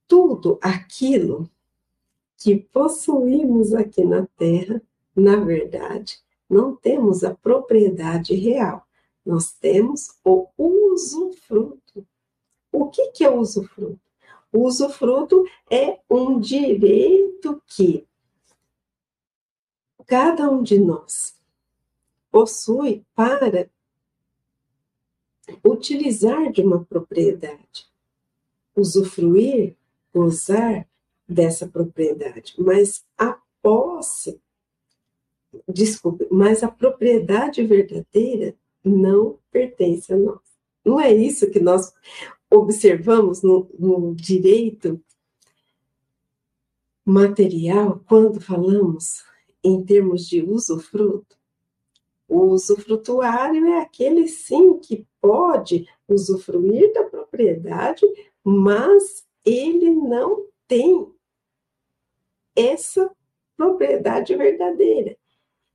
tudo 0.06 0.58
aquilo 0.60 1.48
que 2.36 2.56
possuímos 2.56 3.72
aqui 3.72 4.04
na 4.04 4.26
Terra, 4.36 4.82
na 5.16 5.36
verdade, 5.36 6.18
não 6.48 6.76
temos 6.76 7.24
a 7.24 7.34
propriedade 7.34 8.34
real, 8.34 8.86
nós 9.24 9.52
temos 9.52 10.08
o 10.22 10.48
usufruto. 10.58 12.06
O 12.70 12.90
que, 12.90 13.12
que 13.12 13.24
é 13.24 13.30
o 13.30 13.38
usufruto? 13.38 14.00
O 14.52 14.66
usufruto 14.66 15.44
é 15.70 16.00
um 16.10 16.38
direito 16.38 17.62
que 17.66 18.06
cada 20.06 20.50
um 20.50 20.62
de 20.62 20.78
nós 20.78 21.33
possui 22.34 23.06
para 23.14 23.70
utilizar 25.64 26.50
de 26.50 26.62
uma 26.62 26.84
propriedade, 26.84 27.86
usufruir, 28.74 29.76
gozar 30.12 30.84
dessa 31.28 31.68
propriedade, 31.68 32.56
mas 32.58 33.04
a 33.16 33.40
posse, 33.62 34.40
desculpe, 35.68 36.26
mas 36.28 36.64
a 36.64 36.68
propriedade 36.68 37.64
verdadeira 37.64 38.56
não 38.84 39.38
pertence 39.52 40.12
a 40.12 40.16
nós. 40.16 40.42
Não 40.84 40.98
é 40.98 41.14
isso 41.14 41.48
que 41.52 41.60
nós 41.60 41.94
observamos 42.50 43.42
no, 43.42 43.70
no 43.78 44.12
direito 44.12 45.00
material 47.06 48.02
quando 48.08 48.40
falamos 48.40 49.22
em 49.62 49.84
termos 49.84 50.26
de 50.26 50.42
usufruto? 50.42 51.43
O 52.34 52.46
usufrutuário 52.48 53.64
é 53.64 53.78
aquele 53.78 54.26
sim 54.26 54.76
que 54.80 55.06
pode 55.20 55.88
usufruir 56.08 56.92
da 56.92 57.04
propriedade, 57.04 58.04
mas 58.42 59.24
ele 59.44 59.88
não 59.88 60.44
tem 60.66 61.14
essa 62.56 63.08
propriedade 63.56 64.34
verdadeira. 64.34 65.16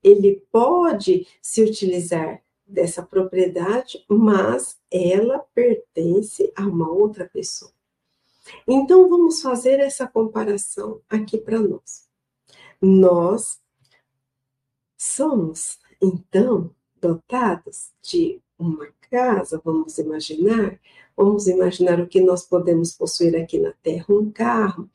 Ele 0.04 0.46
pode 0.52 1.26
se 1.42 1.64
utilizar 1.64 2.44
dessa 2.68 3.04
propriedade, 3.04 4.04
mas 4.10 4.78
ela 4.92 5.40
pertence 5.56 6.52
a 6.58 6.64
uma 6.64 6.92
outra 6.92 7.26
pessoa. 7.30 7.72
Então 8.68 9.08
vamos 9.08 9.42
fazer 9.42 9.80
essa 9.80 10.06
comparação 10.06 11.02
aqui 11.08 11.38
para 11.38 11.58
nós. 11.58 12.06
Nós 12.82 13.62
somos 14.98 15.80
então 16.02 16.74
dotados 17.00 17.92
de 18.02 18.42
uma 18.58 18.88
casa, 19.10 19.62
vamos 19.64 19.98
imaginar, 19.98 20.80
vamos 21.16 21.48
imaginar 21.48 22.00
o 22.00 22.08
que 22.08 22.22
nós 22.22 22.46
podemos 22.46 22.92
possuir 22.92 23.36
aqui 23.36 23.58
na 23.58 23.72
Terra: 23.84 24.06
um 24.10 24.32
carro, 24.32 24.90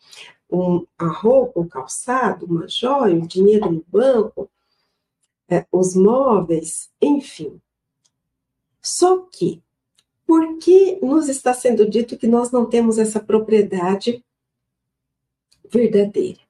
um, 0.50 0.87
a 0.99 1.06
roupa, 1.06 1.61
um 1.61 1.68
calçado, 1.68 2.46
uma 2.46 2.68
joia, 2.68 3.14
um 3.14 3.26
dinheiro 3.26 3.70
no 3.70 3.84
banco, 3.88 4.50
é, 5.49 5.66
os 5.73 5.94
móveis, 5.94 6.90
enfim. 7.00 7.61
Só 8.80 9.18
que, 9.20 9.62
por 10.26 10.58
que 10.58 10.99
nos 11.02 11.28
está 11.28 11.54
sendo 11.54 11.88
dito 11.88 12.16
que 12.16 12.26
nós 12.26 12.50
não 12.50 12.66
temos 12.66 12.99
essa 12.99 13.20
propriedade 13.20 14.23
verdadeira. 15.75 16.40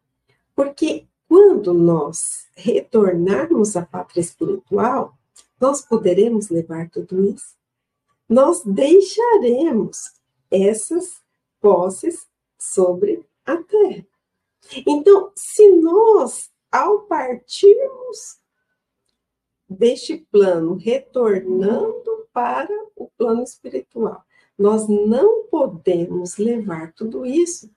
Porque 0.54 1.06
quando 1.34 1.74
nós 1.74 2.46
retornarmos 2.54 3.76
à 3.76 3.84
pátria 3.84 4.20
espiritual, 4.20 5.18
nós 5.60 5.84
poderemos 5.84 6.48
levar 6.48 6.88
tudo 6.88 7.24
isso. 7.24 7.56
Nós 8.28 8.62
deixaremos 8.64 10.12
essas 10.48 11.20
posses 11.60 12.28
sobre 12.56 13.26
a 13.44 13.56
terra. 13.56 14.06
Então, 14.86 15.32
se 15.34 15.72
nós, 15.72 16.52
ao 16.70 17.00
partirmos 17.00 18.38
deste 19.68 20.18
plano, 20.30 20.76
retornando 20.76 22.28
para 22.32 22.72
o 22.94 23.10
plano 23.18 23.42
espiritual, 23.42 24.22
nós 24.56 24.86
não 24.86 25.48
podemos 25.48 26.36
levar 26.36 26.92
tudo 26.92 27.26
isso. 27.26 27.68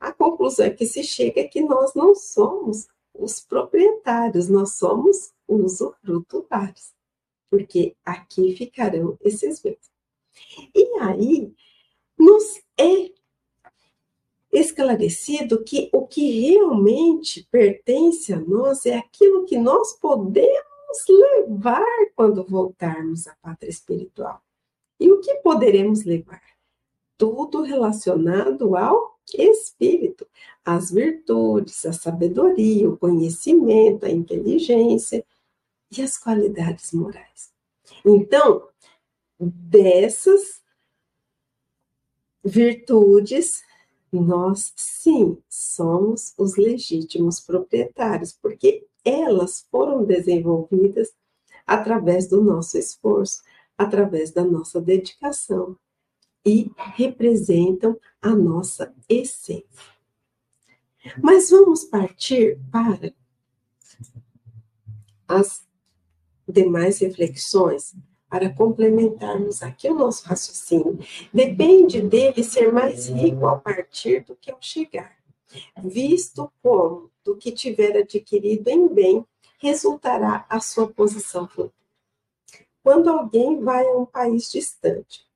A 0.00 0.12
conclusão 0.12 0.64
é 0.64 0.70
que 0.70 0.86
se 0.86 1.04
chega 1.04 1.42
é 1.42 1.48
que 1.48 1.60
nós 1.60 1.94
não 1.94 2.14
somos 2.14 2.88
os 3.14 3.40
proprietários, 3.40 4.48
nós 4.48 4.76
somos 4.76 5.32
os 5.46 5.80
usufrutuários, 5.80 6.94
porque 7.50 7.94
aqui 8.02 8.56
ficarão 8.56 9.18
esses 9.20 9.60
bens. 9.60 9.90
E 10.74 10.98
aí, 11.00 11.52
nos 12.18 12.62
é 12.78 13.12
esclarecido 14.50 15.62
que 15.62 15.90
o 15.92 16.06
que 16.06 16.48
realmente 16.48 17.46
pertence 17.50 18.32
a 18.32 18.40
nós 18.40 18.86
é 18.86 18.96
aquilo 18.96 19.44
que 19.44 19.58
nós 19.58 19.92
podemos 19.98 20.64
levar 21.08 21.84
quando 22.16 22.44
voltarmos 22.44 23.26
à 23.26 23.34
pátria 23.36 23.70
espiritual. 23.70 24.42
E 24.98 25.12
o 25.12 25.20
que 25.20 25.36
poderemos 25.36 26.04
levar? 26.04 26.42
Tudo 27.16 27.62
relacionado 27.62 28.76
ao 28.76 29.19
espírito, 29.34 30.26
as 30.64 30.90
virtudes, 30.90 31.84
a 31.84 31.92
sabedoria, 31.92 32.88
o 32.88 32.96
conhecimento, 32.96 34.06
a 34.06 34.10
inteligência 34.10 35.24
e 35.90 36.02
as 36.02 36.16
qualidades 36.16 36.92
morais. 36.92 37.52
Então, 38.04 38.68
dessas 39.38 40.60
virtudes, 42.44 43.62
nós 44.12 44.72
sim 44.76 45.38
somos 45.48 46.34
os 46.36 46.56
legítimos 46.56 47.40
proprietários, 47.40 48.32
porque 48.32 48.86
elas 49.04 49.66
foram 49.70 50.04
desenvolvidas 50.04 51.12
através 51.66 52.26
do 52.26 52.42
nosso 52.42 52.76
esforço, 52.76 53.42
através 53.78 54.30
da 54.30 54.44
nossa 54.44 54.80
dedicação 54.80 55.76
e 56.44 56.70
representam 56.94 57.98
a 58.20 58.30
nossa 58.30 58.94
essência. 59.08 59.64
Mas 61.22 61.50
vamos 61.50 61.84
partir 61.84 62.58
para 62.70 63.12
as 65.28 65.66
demais 66.46 66.98
reflexões 66.98 67.94
para 68.28 68.52
complementarmos 68.54 69.62
aqui 69.62 69.88
o 69.88 69.94
nosso 69.94 70.26
raciocínio. 70.26 70.98
Depende 71.32 72.00
dele 72.00 72.44
ser 72.44 72.72
mais 72.72 73.08
rico 73.08 73.46
ao 73.46 73.60
partir 73.60 74.24
do 74.24 74.36
que 74.36 74.50
ao 74.50 74.58
chegar, 74.60 75.16
visto 75.82 76.50
como 76.62 77.10
do 77.24 77.36
que 77.36 77.52
tiver 77.52 77.96
adquirido 77.96 78.68
em 78.68 78.88
bem 78.88 79.26
resultará 79.58 80.46
a 80.48 80.58
sua 80.60 80.88
posição 80.88 81.46
futura. 81.46 81.72
Quando 82.82 83.10
alguém 83.10 83.60
vai 83.60 83.86
a 83.86 83.98
um 83.98 84.06
país 84.06 84.50
distante, 84.50 85.26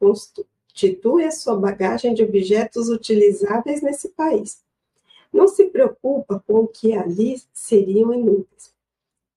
constitui 0.74 1.24
a 1.24 1.30
sua 1.30 1.56
bagagem 1.56 2.14
de 2.14 2.24
objetos 2.24 2.88
utilizáveis 2.88 3.80
nesse 3.80 4.08
país. 4.08 4.62
Não 5.32 5.46
se 5.46 5.66
preocupa 5.66 6.42
com 6.46 6.60
o 6.60 6.68
que 6.68 6.92
ali 6.92 7.40
seriam 7.52 8.12
inúteis 8.12 8.74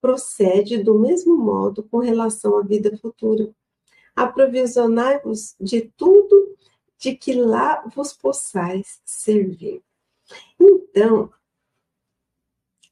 procede 0.08 0.82
do 0.82 0.98
mesmo 0.98 1.36
modo 1.36 1.84
com 1.84 1.98
relação 1.98 2.58
à 2.58 2.62
vida 2.62 2.95
futura. 2.97 3.54
Aprovisionai-vos 4.15 5.56
de 5.60 5.82
tudo 5.97 6.56
de 6.97 7.15
que 7.15 7.34
lá 7.34 7.84
vos 7.93 8.13
possais 8.13 9.02
servir. 9.06 9.84
Então, 10.60 11.32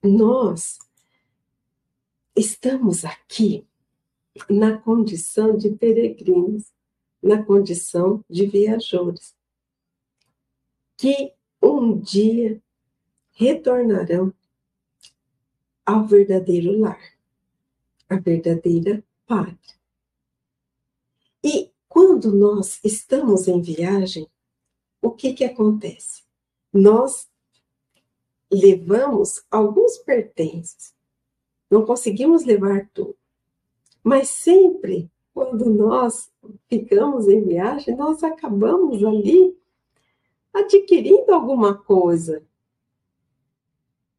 nós 0.03 0.77
estamos 2.35 3.03
aqui 3.03 3.65
na 4.49 4.77
condição 4.77 5.57
de 5.57 5.69
peregrinos, 5.69 6.71
na 7.25 7.43
condição 7.43 8.23
de 8.29 8.45
viajores, 8.45 9.35
que 10.95 11.33
um 11.59 11.97
dia 11.99 12.61
retornarão 13.31 14.31
ao 15.83 16.05
verdadeiro 16.05 16.79
lar, 16.79 17.01
a 18.07 18.19
verdadeira 18.19 19.03
pátria. 19.25 19.75
E 21.43 21.71
quando 21.89 22.31
nós 22.31 22.79
estamos 22.83 23.47
em 23.47 23.59
viagem, 23.59 24.29
o 25.01 25.09
que 25.09 25.33
que 25.33 25.45
acontece? 25.45 26.23
Nós 26.71 27.27
levamos 28.51 29.43
alguns 29.49 29.97
pertences, 29.97 30.93
não 31.71 31.83
conseguimos 31.83 32.45
levar 32.45 32.87
tudo, 32.93 33.17
mas 34.03 34.29
sempre 34.29 35.09
quando 35.35 35.65
nós 35.65 36.31
ficamos 36.69 37.27
em 37.27 37.43
viagem, 37.43 37.93
nós 37.93 38.23
acabamos 38.23 39.03
ali 39.03 39.59
adquirindo 40.53 41.33
alguma 41.33 41.77
coisa, 41.77 42.41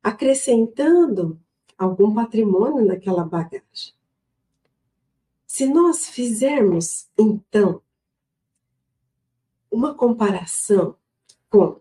acrescentando 0.03 1.41
algum 1.79 2.15
patrimônio 2.15 2.85
naquela 2.85 3.25
bagagem. 3.25 3.95
Se 5.47 5.65
nós 5.65 6.07
fizermos, 6.07 7.09
então, 7.17 7.81
uma 9.71 9.95
comparação 9.95 10.97
com 11.49 11.81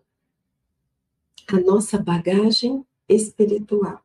a 1.46 1.60
nossa 1.60 1.98
bagagem 1.98 2.86
espiritual, 3.06 4.02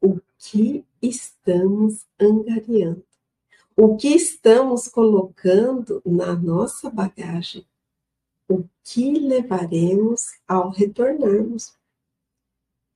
O 0.00 0.20
que 0.38 0.86
estamos 1.02 2.06
angariando? 2.16 3.04
O 3.76 3.96
que 3.96 4.14
estamos 4.14 4.86
colocando 4.86 6.00
na 6.06 6.36
nossa 6.36 6.88
bagagem? 6.88 7.66
O 8.48 8.62
que 8.84 9.18
levaremos 9.18 10.38
ao 10.46 10.70
retornarmos? 10.70 11.76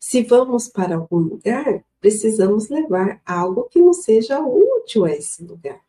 Se 0.05 0.21
vamos 0.25 0.69
para 0.69 0.97
algum 0.97 1.19
lugar, 1.19 1.85
precisamos 2.01 2.69
levar 2.69 3.23
algo 3.25 3.69
que 3.69 3.81
nos 3.81 3.99
seja 3.99 4.41
útil 4.41 5.05
a 5.05 5.13
esse 5.13 5.45
lugar. 5.45 5.81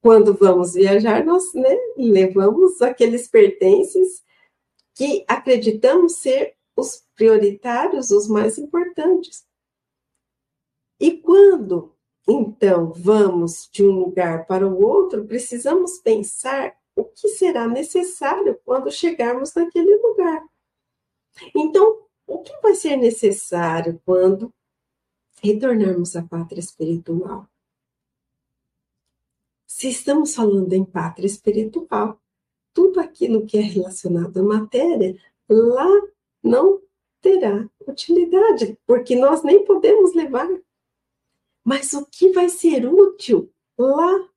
quando 0.00 0.32
vamos 0.32 0.72
viajar, 0.72 1.22
nós 1.22 1.52
né, 1.52 1.76
levamos 1.98 2.80
aqueles 2.80 3.28
pertences 3.28 4.24
que 4.94 5.22
acreditamos 5.28 6.16
ser 6.16 6.54
os 6.74 7.04
prioritários, 7.14 8.10
os 8.10 8.26
mais 8.26 8.56
importantes. 8.56 9.46
E 10.98 11.18
quando, 11.18 11.92
então, 12.26 12.90
vamos 12.90 13.68
de 13.70 13.84
um 13.84 13.98
lugar 13.98 14.46
para 14.46 14.66
o 14.66 14.82
outro, 14.82 15.26
precisamos 15.26 15.98
pensar 15.98 16.74
o 16.96 17.04
que 17.04 17.28
será 17.28 17.68
necessário 17.68 18.58
quando 18.64 18.90
chegarmos 18.90 19.52
naquele 19.54 19.94
lugar. 19.96 20.42
Então, 21.54 22.04
o 22.26 22.38
que 22.42 22.56
vai 22.62 22.74
ser 22.74 22.96
necessário 22.96 24.00
quando 24.04 24.52
retornarmos 25.42 26.16
à 26.16 26.22
pátria 26.22 26.60
espiritual? 26.60 27.48
Se 29.66 29.88
estamos 29.88 30.34
falando 30.34 30.72
em 30.72 30.84
pátria 30.84 31.26
espiritual, 31.26 32.20
tudo 32.72 33.00
aquilo 33.00 33.46
que 33.46 33.58
é 33.58 33.60
relacionado 33.60 34.38
à 34.38 34.42
matéria, 34.42 35.16
lá 35.48 35.88
não 36.42 36.80
terá 37.20 37.68
utilidade, 37.86 38.78
porque 38.86 39.16
nós 39.16 39.42
nem 39.42 39.64
podemos 39.64 40.14
levar. 40.14 40.48
Mas 41.64 41.92
o 41.94 42.04
que 42.04 42.32
vai 42.32 42.48
ser 42.48 42.86
útil 42.86 43.50
lá? 43.78 44.28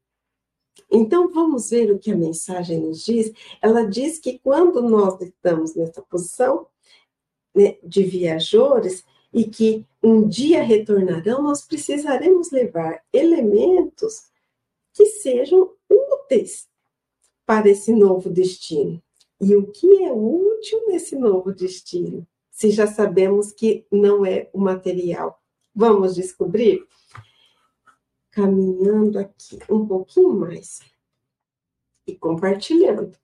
Então 0.90 1.30
vamos 1.30 1.70
ver 1.70 1.92
o 1.92 2.00
que 2.00 2.12
a 2.12 2.16
mensagem 2.16 2.80
nos 2.80 3.04
diz. 3.04 3.32
Ela 3.62 3.84
diz 3.84 4.20
que 4.20 4.40
quando 4.40 4.82
nós 4.82 5.20
estamos 5.22 5.76
nessa 5.76 6.02
posição 6.02 6.68
né, 7.58 7.78
de 7.84 8.04
viajores 8.04 9.04
e 9.34 9.46
que 9.46 9.84
um 10.02 10.28
dia 10.28 10.62
retornarão, 10.62 11.42
nós 11.42 11.66
precisaremos 11.66 12.52
levar 12.52 13.04
elementos 13.12 14.28
que 14.94 15.08
sejam 15.08 15.74
úteis 15.90 16.68
para 17.46 17.68
esse 17.68 17.92
novo 17.92 18.30
destino. 18.30 19.02
E 19.42 19.56
o 19.56 19.68
que 19.72 20.04
é 20.04 20.12
útil 20.12 20.88
nesse 20.88 21.16
novo 21.16 21.52
destino? 21.52 22.28
Se 22.52 22.70
já 22.72 22.86
sabemos 22.86 23.52
que 23.52 23.86
não 23.92 24.26
é 24.26 24.50
o 24.54 24.60
material. 24.60 25.42
Vamos 25.76 26.16
descobrir? 26.16 26.86
Caminhando 28.32 29.20
aqui 29.20 29.60
um 29.70 29.86
pouquinho 29.86 30.34
mais 30.34 30.80
e 32.06 32.16
compartilhando. 32.16 33.18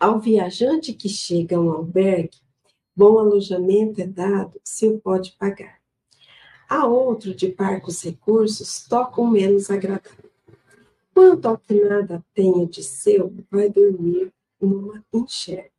Ao 0.00 0.18
viajante 0.18 0.92
que 0.92 1.08
chega 1.08 1.56
a 1.56 1.60
um 1.60 1.70
albergue, 1.70 2.43
bom 2.94 3.18
alojamento 3.18 4.00
é 4.00 4.06
dado 4.06 4.60
se 4.62 4.86
o 4.86 4.98
pode 4.98 5.32
pagar. 5.32 5.78
A 6.68 6.86
outro 6.86 7.34
de 7.34 7.48
parcos 7.48 8.02
recursos 8.02 8.86
tocam 8.88 9.26
menos 9.26 9.70
agradável. 9.70 10.30
Quanto 11.12 11.46
ao 11.46 11.58
que 11.58 11.74
nada 11.74 12.24
tenha 12.34 12.66
de 12.66 12.82
seu, 12.82 13.32
vai 13.50 13.68
dormir 13.68 14.32
numa 14.60 15.04
enxerga. 15.12 15.70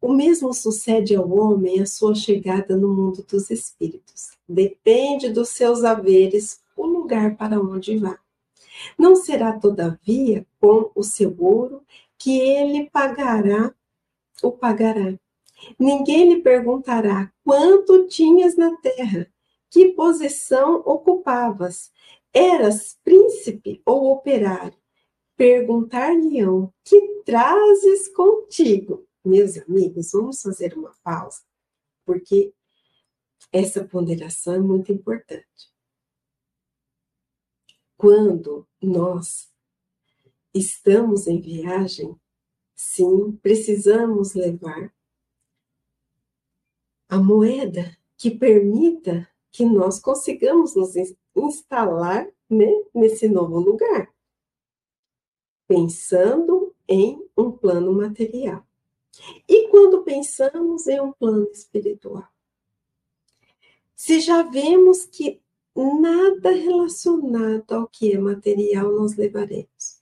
O 0.00 0.12
mesmo 0.12 0.54
sucede 0.54 1.14
ao 1.14 1.28
homem 1.30 1.80
a 1.80 1.86
sua 1.86 2.14
chegada 2.14 2.76
no 2.76 2.88
mundo 2.88 3.24
dos 3.28 3.50
espíritos. 3.50 4.30
Depende 4.48 5.28
dos 5.28 5.50
seus 5.50 5.84
haveres 5.84 6.60
o 6.76 6.86
lugar 6.86 7.36
para 7.36 7.60
onde 7.60 7.98
vá. 7.98 8.18
Não 8.98 9.14
será, 9.14 9.58
todavia, 9.58 10.46
com 10.58 10.90
o 10.94 11.02
seu 11.02 11.34
ouro 11.38 11.82
que 12.16 12.38
ele 12.38 12.88
pagará, 12.90 13.74
o 14.42 14.52
pagará. 14.52 15.18
Ninguém 15.78 16.34
lhe 16.34 16.42
perguntará 16.42 17.32
quanto 17.44 18.06
tinhas 18.06 18.56
na 18.56 18.76
terra, 18.78 19.30
que 19.70 19.92
posição 19.92 20.82
ocupavas, 20.86 21.90
Eras 22.32 22.96
príncipe 23.02 23.82
ou 23.84 24.12
operário? 24.12 24.78
Perguntar-lhe-ão: 25.36 26.72
que 26.84 27.22
trazes 27.24 28.08
contigo? 28.08 29.06
Meus 29.24 29.58
amigos, 29.58 30.12
vamos 30.12 30.40
fazer 30.40 30.76
uma 30.76 30.94
pausa, 31.02 31.42
porque 32.04 32.54
essa 33.52 33.84
ponderação 33.84 34.54
é 34.54 34.60
muito 34.60 34.92
importante. 34.92 35.70
Quando 37.96 38.66
nós 38.80 39.50
estamos 40.54 41.26
em 41.26 41.40
viagem, 41.40 42.16
sim, 42.74 43.32
precisamos 43.42 44.34
levar 44.34 44.92
a 47.10 47.18
moeda 47.18 47.96
que 48.16 48.30
permita 48.30 49.28
que 49.50 49.64
nós 49.64 49.98
consigamos 49.98 50.76
nos 50.76 50.94
instalar 51.34 52.30
né, 52.48 52.70
nesse 52.94 53.28
novo 53.28 53.58
lugar, 53.58 54.08
pensando 55.66 56.72
em 56.86 57.20
um 57.36 57.50
plano 57.50 57.92
material. 57.92 58.64
E 59.48 59.66
quando 59.68 60.04
pensamos 60.04 60.86
em 60.86 61.00
um 61.00 61.12
plano 61.12 61.50
espiritual? 61.50 62.28
Se 63.96 64.20
já 64.20 64.42
vemos 64.42 65.04
que 65.04 65.42
nada 65.74 66.52
relacionado 66.52 67.72
ao 67.72 67.88
que 67.88 68.12
é 68.12 68.18
material 68.18 68.92
nós 68.92 69.16
levaremos, 69.16 70.00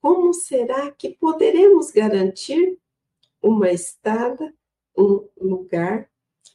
como 0.00 0.32
será 0.32 0.90
que 0.90 1.10
poderemos 1.10 1.90
garantir 1.90 2.78
uma 3.42 3.70
estada, 3.70 4.54
um 4.96 5.28
lugar 5.38 6.10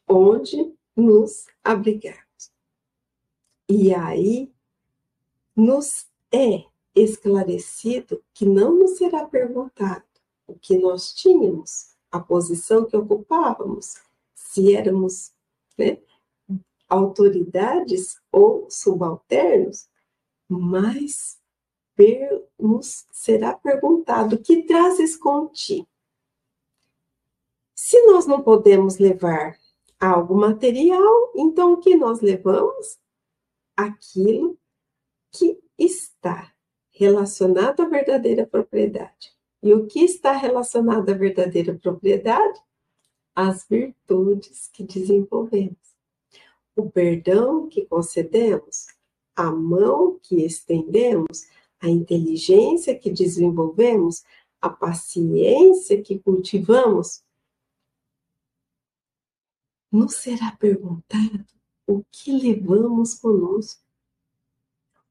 onde 0.08 0.74
nos 0.96 1.46
abrigar? 1.64 2.26
E 3.68 3.94
aí 3.94 4.52
nos 5.56 6.08
é 6.32 6.66
esclarecido 6.94 8.24
que 8.34 8.46
não 8.46 8.76
nos 8.76 8.98
será 8.98 9.26
perguntado 9.26 10.06
o 10.48 10.54
que 10.54 10.78
nós 10.78 11.14
tínhamos, 11.14 11.96
a 12.12 12.20
posição 12.20 12.86
que 12.86 12.96
ocupávamos, 12.96 13.96
se 14.34 14.76
éramos 14.76 15.32
né, 15.78 15.98
autoridades 16.88 18.22
ou 18.32 18.70
subalternos, 18.70 19.90
mas 20.48 21.40
nos 22.60 23.06
será 23.12 23.54
perguntado: 23.54 24.38
que 24.38 24.64
trazes 24.64 25.16
contigo? 25.16 25.88
Se 27.74 28.06
nós 28.06 28.26
não 28.26 28.42
podemos 28.42 28.98
levar 28.98 29.58
algo 30.06 30.36
material, 30.36 31.32
então 31.36 31.74
o 31.74 31.78
que 31.78 31.96
nós 31.96 32.22
levamos? 32.22 32.98
aquilo 33.76 34.58
que 35.32 35.60
está 35.78 36.54
relacionado 36.92 37.82
à 37.82 37.86
verdadeira 37.86 38.48
propriedade. 38.48 39.34
E 39.62 39.74
o 39.74 39.86
que 39.86 40.00
está 40.00 40.32
relacionado 40.32 41.10
à 41.10 41.14
verdadeira 41.14 41.74
propriedade? 41.76 42.60
As 43.36 43.68
virtudes 43.68 44.70
que 44.72 44.84
desenvolvemos. 44.84 45.78
O 46.76 46.90
perdão 46.90 47.68
que 47.68 47.86
concedemos, 47.86 48.88
a 49.36 49.52
mão 49.52 50.20
que 50.22 50.46
estendemos, 50.46 51.48
a 51.82 51.90
inteligência 51.90 52.98
que 52.98 53.10
desenvolvemos, 53.10 54.24
a 54.62 54.70
paciência 54.70 56.02
que 56.02 56.20
cultivamos, 56.20 57.22
nos 59.96 60.16
será 60.16 60.52
perguntado 60.52 61.46
o 61.88 62.04
que 62.12 62.32
levamos 62.32 63.14
conosco. 63.14 63.82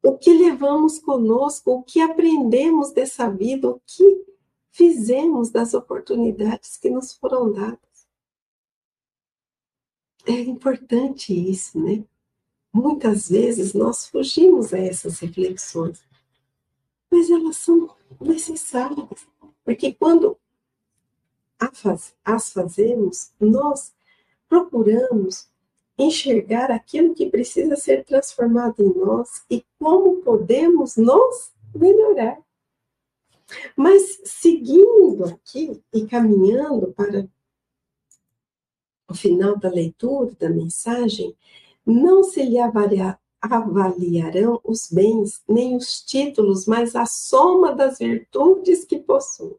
O 0.02 0.18
que 0.18 0.32
levamos 0.32 0.98
conosco, 0.98 1.70
o 1.70 1.82
que 1.82 2.00
aprendemos 2.00 2.92
dessa 2.92 3.30
vida, 3.30 3.70
o 3.70 3.80
que 3.86 4.24
fizemos 4.70 5.50
das 5.50 5.72
oportunidades 5.72 6.76
que 6.76 6.90
nos 6.90 7.14
foram 7.14 7.50
dadas. 7.50 8.06
É 10.26 10.40
importante 10.40 11.32
isso, 11.32 11.78
né? 11.80 12.04
Muitas 12.72 13.28
vezes 13.28 13.72
nós 13.72 14.08
fugimos 14.08 14.74
a 14.74 14.78
essas 14.78 15.20
reflexões, 15.20 16.02
mas 17.10 17.30
elas 17.30 17.56
são 17.56 17.94
necessárias, 18.20 19.26
porque 19.64 19.94
quando 19.94 20.36
as 22.24 22.52
fazemos, 22.52 23.32
nós 23.40 23.94
procuramos 24.48 25.48
enxergar 25.98 26.70
aquilo 26.70 27.14
que 27.14 27.30
precisa 27.30 27.76
ser 27.76 28.04
transformado 28.04 28.82
em 28.82 28.92
nós 28.98 29.44
e 29.48 29.64
como 29.78 30.16
podemos 30.22 30.96
nos 30.96 31.52
melhorar. 31.74 32.38
Mas 33.76 34.20
seguindo 34.24 35.24
aqui 35.24 35.82
e 35.92 36.06
caminhando 36.06 36.92
para 36.92 37.28
o 39.08 39.14
final 39.14 39.56
da 39.56 39.68
leitura 39.68 40.34
da 40.38 40.48
mensagem, 40.48 41.36
não 41.86 42.24
se 42.24 42.42
lhe 42.42 42.58
avaliarão 43.40 44.60
os 44.64 44.90
bens 44.90 45.42
nem 45.46 45.76
os 45.76 46.02
títulos, 46.02 46.66
mas 46.66 46.96
a 46.96 47.06
soma 47.06 47.74
das 47.74 47.98
virtudes 47.98 48.84
que 48.84 48.98
possui. 48.98 49.56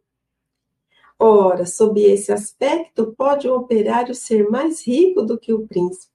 Ora, 1.17 1.65
sob 1.65 2.01
esse 2.01 2.31
aspecto, 2.31 3.13
pode 3.13 3.47
o 3.47 3.55
operário 3.55 4.13
ser 4.13 4.49
mais 4.49 4.85
rico 4.85 5.21
do 5.21 5.39
que 5.39 5.53
o 5.53 5.65
príncipe, 5.65 6.13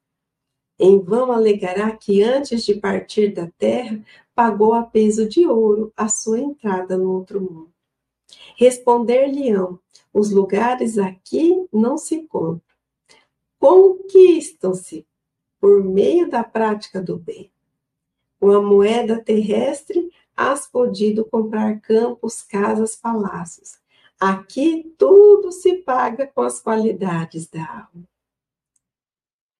Em 0.78 1.00
vão 1.00 1.32
alegará 1.32 1.94
que 1.96 2.22
antes 2.22 2.64
de 2.64 2.74
partir 2.74 3.34
da 3.34 3.50
terra, 3.58 4.02
pagou 4.34 4.74
a 4.74 4.82
peso 4.82 5.28
de 5.28 5.46
ouro 5.46 5.92
a 5.96 6.08
sua 6.08 6.38
entrada 6.38 6.96
no 6.96 7.12
outro 7.12 7.40
mundo. 7.40 7.72
Responder-lhe-ão: 8.56 9.78
os 10.12 10.30
lugares 10.30 10.98
aqui 10.98 11.66
não 11.72 11.96
se 11.96 12.26
compram. 12.26 12.62
Conquistam-se 13.58 15.06
por 15.60 15.82
meio 15.82 16.28
da 16.30 16.44
prática 16.44 17.00
do 17.02 17.18
bem. 17.18 17.52
Com 18.38 18.50
a 18.50 18.62
moeda 18.62 19.22
terrestre, 19.22 20.10
has 20.34 20.66
podido 20.66 21.24
comprar 21.26 21.80
campos, 21.80 22.42
casas, 22.42 22.96
palácios. 22.96 23.79
Aqui 24.20 24.94
tudo 24.98 25.50
se 25.50 25.76
paga 25.78 26.26
com 26.26 26.42
as 26.42 26.60
qualidades 26.60 27.48
da 27.48 27.62
alma. 27.62 28.06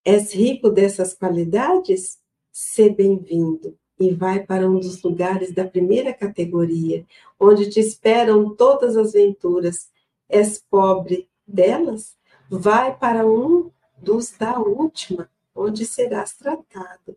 És 0.05 0.35
rico 0.35 0.69
dessas 0.69 1.15
qualidades? 1.15 2.19
Se 2.53 2.91
bem-vindo 2.91 3.79
e 3.99 4.13
vai 4.13 4.45
para 4.45 4.69
um 4.69 4.79
dos 4.79 5.03
lugares 5.03 5.55
da 5.55 5.67
primeira 5.67 6.13
categoria, 6.13 7.07
onde 7.39 7.71
te 7.71 7.81
esperam 7.81 8.55
todas 8.55 8.99
as 8.99 9.15
venturas. 9.15 9.91
És 10.29 10.63
pobre 10.71 11.27
delas? 11.47 12.15
Vai 12.51 12.95
para 12.99 13.27
um 13.27 13.71
dos 13.97 14.31
da 14.33 14.59
última, 14.59 15.31
onde 15.55 15.87
serás 15.87 16.37
tratado 16.37 17.17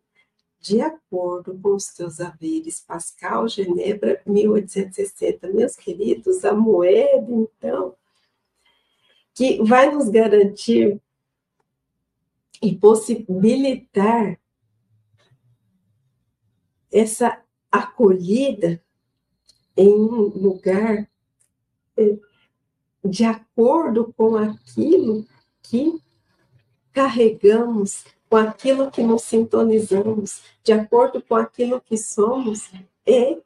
de 0.63 0.79
acordo 0.79 1.59
com 1.61 1.75
os 1.75 1.87
teus 1.87 2.21
haveres. 2.21 2.79
Pascal, 2.79 3.49
Genebra, 3.49 4.21
1860. 4.25 5.49
Meus 5.49 5.75
queridos, 5.75 6.45
a 6.45 6.53
moeda, 6.53 7.27
então, 7.29 7.93
que 9.33 9.61
vai 9.61 9.91
nos 9.91 10.07
garantir 10.07 11.01
e 12.61 12.73
possibilitar 12.73 14.39
essa 16.89 17.43
acolhida 17.69 18.81
em 19.75 19.93
um 19.93 20.29
lugar 20.29 21.09
eh, 21.97 22.17
de 23.03 23.25
acordo 23.25 24.13
com 24.13 24.37
aquilo 24.37 25.27
que 25.61 26.01
carregamos, 26.93 28.05
com 28.33 28.37
aquilo 28.37 28.89
que 28.89 29.03
nos 29.03 29.21
sintonizamos, 29.21 30.41
de 30.63 30.73
acordo 30.73 31.21
com 31.21 31.35
aquilo 31.35 31.79
que 31.79 31.95
somos, 31.95 32.67
é 33.05 33.39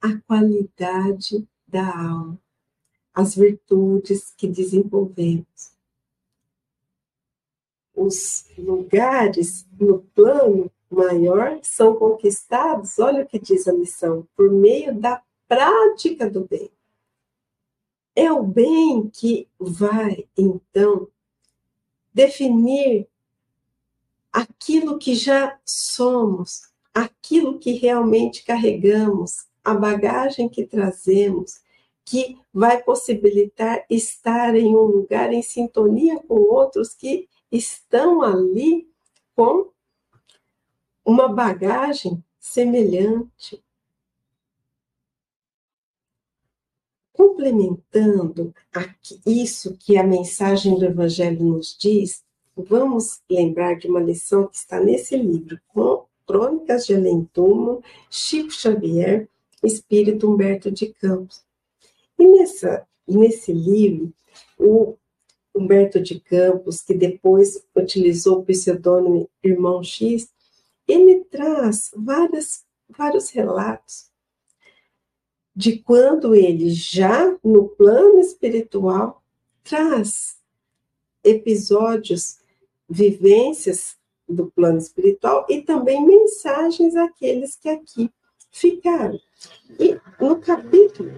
a 0.00 0.16
qualidade 0.26 1.46
da 1.68 1.86
alma, 1.86 2.40
as 3.12 3.34
virtudes 3.34 4.32
que 4.34 4.48
desenvolvemos. 4.48 5.74
Os 7.94 8.46
lugares 8.56 9.66
no 9.78 9.98
plano 9.98 10.72
maior 10.90 11.58
são 11.62 11.94
conquistados, 11.96 12.98
olha 12.98 13.24
o 13.24 13.26
que 13.26 13.38
diz 13.38 13.68
a 13.68 13.74
missão, 13.74 14.26
por 14.34 14.50
meio 14.50 14.98
da 14.98 15.22
prática 15.46 16.30
do 16.30 16.46
bem. 16.46 16.70
É 18.16 18.32
o 18.32 18.42
bem 18.42 19.10
que 19.10 19.46
vai, 19.58 20.26
então, 20.38 21.06
definir 22.14 23.11
aquilo 24.32 24.98
que 24.98 25.14
já 25.14 25.58
somos, 25.64 26.62
aquilo 26.94 27.58
que 27.58 27.72
realmente 27.72 28.44
carregamos, 28.44 29.46
a 29.62 29.74
bagagem 29.74 30.48
que 30.48 30.66
trazemos, 30.66 31.60
que 32.04 32.38
vai 32.52 32.82
possibilitar 32.82 33.84
estar 33.88 34.56
em 34.56 34.74
um 34.74 34.82
lugar 34.82 35.32
em 35.32 35.42
sintonia 35.42 36.18
com 36.20 36.34
outros 36.34 36.94
que 36.94 37.28
estão 37.50 38.22
ali 38.22 38.88
com 39.36 39.70
uma 41.04 41.28
bagagem 41.28 42.24
semelhante. 42.40 43.62
Complementando 47.12 48.52
isso 49.24 49.76
que 49.76 49.96
a 49.96 50.02
mensagem 50.02 50.76
do 50.78 50.84
Evangelho 50.84 51.44
nos 51.44 51.76
diz, 51.78 52.24
vamos 52.62 53.20
lembrar 53.30 53.74
de 53.74 53.88
uma 53.88 54.00
lição 54.00 54.46
que 54.46 54.56
está 54.56 54.80
nesse 54.80 55.16
livro, 55.16 55.60
com 55.68 56.04
Crônicas 56.26 56.86
de 56.86 56.94
Além 56.94 57.28
Túmulo, 57.32 57.82
Chico 58.10 58.50
Xavier, 58.50 59.28
Espírito 59.62 60.30
Humberto 60.30 60.70
de 60.70 60.86
Campos. 60.94 61.44
E 62.18 62.26
nessa, 62.26 62.86
nesse 63.06 63.52
livro, 63.52 64.12
o 64.58 64.96
Humberto 65.54 66.00
de 66.00 66.18
Campos, 66.20 66.80
que 66.80 66.94
depois 66.94 67.64
utilizou 67.76 68.38
o 68.38 68.44
pseudônimo 68.44 69.28
Irmão 69.42 69.82
X, 69.82 70.32
ele 70.86 71.24
traz 71.24 71.90
várias, 71.94 72.64
vários 72.88 73.30
relatos 73.30 74.10
de 75.54 75.78
quando 75.78 76.34
ele, 76.34 76.70
já 76.70 77.36
no 77.44 77.68
plano 77.68 78.18
espiritual, 78.18 79.22
traz 79.62 80.38
episódios, 81.22 82.38
vivências 82.92 83.96
do 84.28 84.50
plano 84.50 84.78
espiritual 84.78 85.46
e 85.48 85.62
também 85.62 86.04
mensagens 86.04 86.94
àqueles 86.94 87.56
que 87.56 87.68
aqui 87.68 88.10
ficaram. 88.50 89.18
E 89.80 89.98
no 90.20 90.38
capítulo 90.38 91.10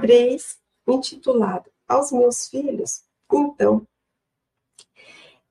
3, 0.00 0.58
intitulado 0.88 1.70
Aos 1.86 2.10
Meus 2.10 2.48
Filhos, 2.48 3.04
então, 3.32 3.86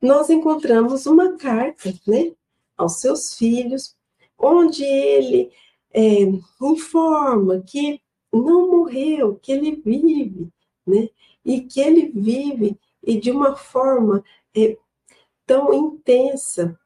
nós 0.01 0.29
encontramos 0.29 1.05
uma 1.05 1.37
carta, 1.37 1.93
né, 2.05 2.33
aos 2.77 2.99
seus 2.99 3.35
filhos, 3.35 3.95
onde 4.37 4.83
ele 4.83 5.49
é, 5.91 6.23
informa 6.61 7.61
que 7.61 8.01
não 8.33 8.69
morreu, 8.69 9.35
que 9.35 9.53
ele 9.53 9.77
vive, 9.77 10.49
né? 10.85 11.09
E 11.43 11.61
que 11.61 11.79
ele 11.79 12.09
vive 12.09 12.77
e 13.01 13.19
de 13.19 13.31
uma 13.31 13.55
forma 13.55 14.23
é, 14.55 14.77
tão 15.49 15.73
intensa. 15.73 16.79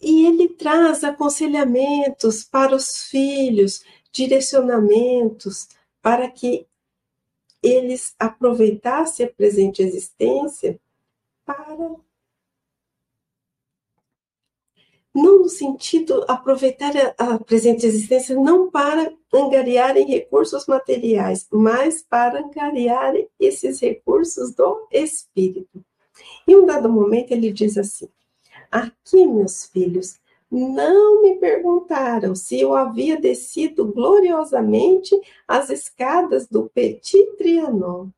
E 0.00 0.24
ele 0.24 0.48
traz 0.48 1.04
aconselhamentos 1.04 2.42
para 2.44 2.74
os 2.74 3.04
filhos, 3.04 3.84
direcionamentos 4.10 5.68
para 6.00 6.30
que 6.30 6.66
eles 7.62 8.14
aproveitassem 8.18 9.26
a 9.26 9.30
presente 9.30 9.82
existência 9.82 10.80
para 11.44 11.76
não 15.14 15.42
no 15.42 15.48
sentido 15.48 16.24
aproveitar 16.26 16.92
a, 17.18 17.38
presente 17.38 17.86
existência 17.86 18.34
não 18.34 18.70
para 18.70 19.14
angariarem 19.32 20.06
recursos 20.06 20.66
materiais, 20.66 21.46
mas 21.52 22.02
para 22.02 22.40
angariarem 22.40 23.28
esses 23.38 23.78
recursos 23.80 24.52
do 24.54 24.88
espírito. 24.90 25.84
Em 26.46 26.56
um 26.56 26.66
dado 26.66 26.88
momento 26.88 27.32
ele 27.32 27.52
diz 27.52 27.76
assim: 27.78 28.08
Aqui, 28.70 29.26
meus 29.26 29.66
filhos, 29.66 30.18
não 30.50 31.22
me 31.22 31.36
perguntaram 31.36 32.34
se 32.34 32.60
eu 32.60 32.74
havia 32.74 33.20
descido 33.20 33.86
gloriosamente 33.86 35.18
as 35.48 35.70
escadas 35.70 36.46
do 36.46 36.68
Petit 36.70 37.36
Trianon. 37.36 38.08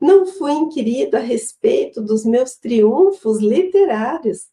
Não 0.00 0.26
fui 0.26 0.52
inquirido 0.52 1.16
a 1.16 1.20
respeito 1.20 2.00
dos 2.00 2.24
meus 2.24 2.54
triunfos 2.56 3.38
literários 3.38 4.48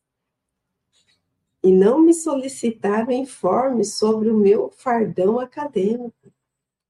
e 1.64 1.72
não 1.72 2.00
me 2.00 2.14
solicitaram 2.14 3.12
informes 3.12 3.96
sobre 3.96 4.30
o 4.30 4.38
meu 4.38 4.70
fardão 4.70 5.40
acadêmico, 5.40 6.32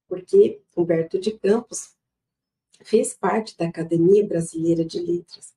porque 0.05 0.61
Humberto 0.75 1.17
de 1.17 1.31
Campos 1.31 1.95
fez 2.83 3.13
parte 3.13 3.57
da 3.57 3.67
Academia 3.67 4.27
Brasileira 4.27 4.83
de 4.83 4.99
Letras. 4.99 5.54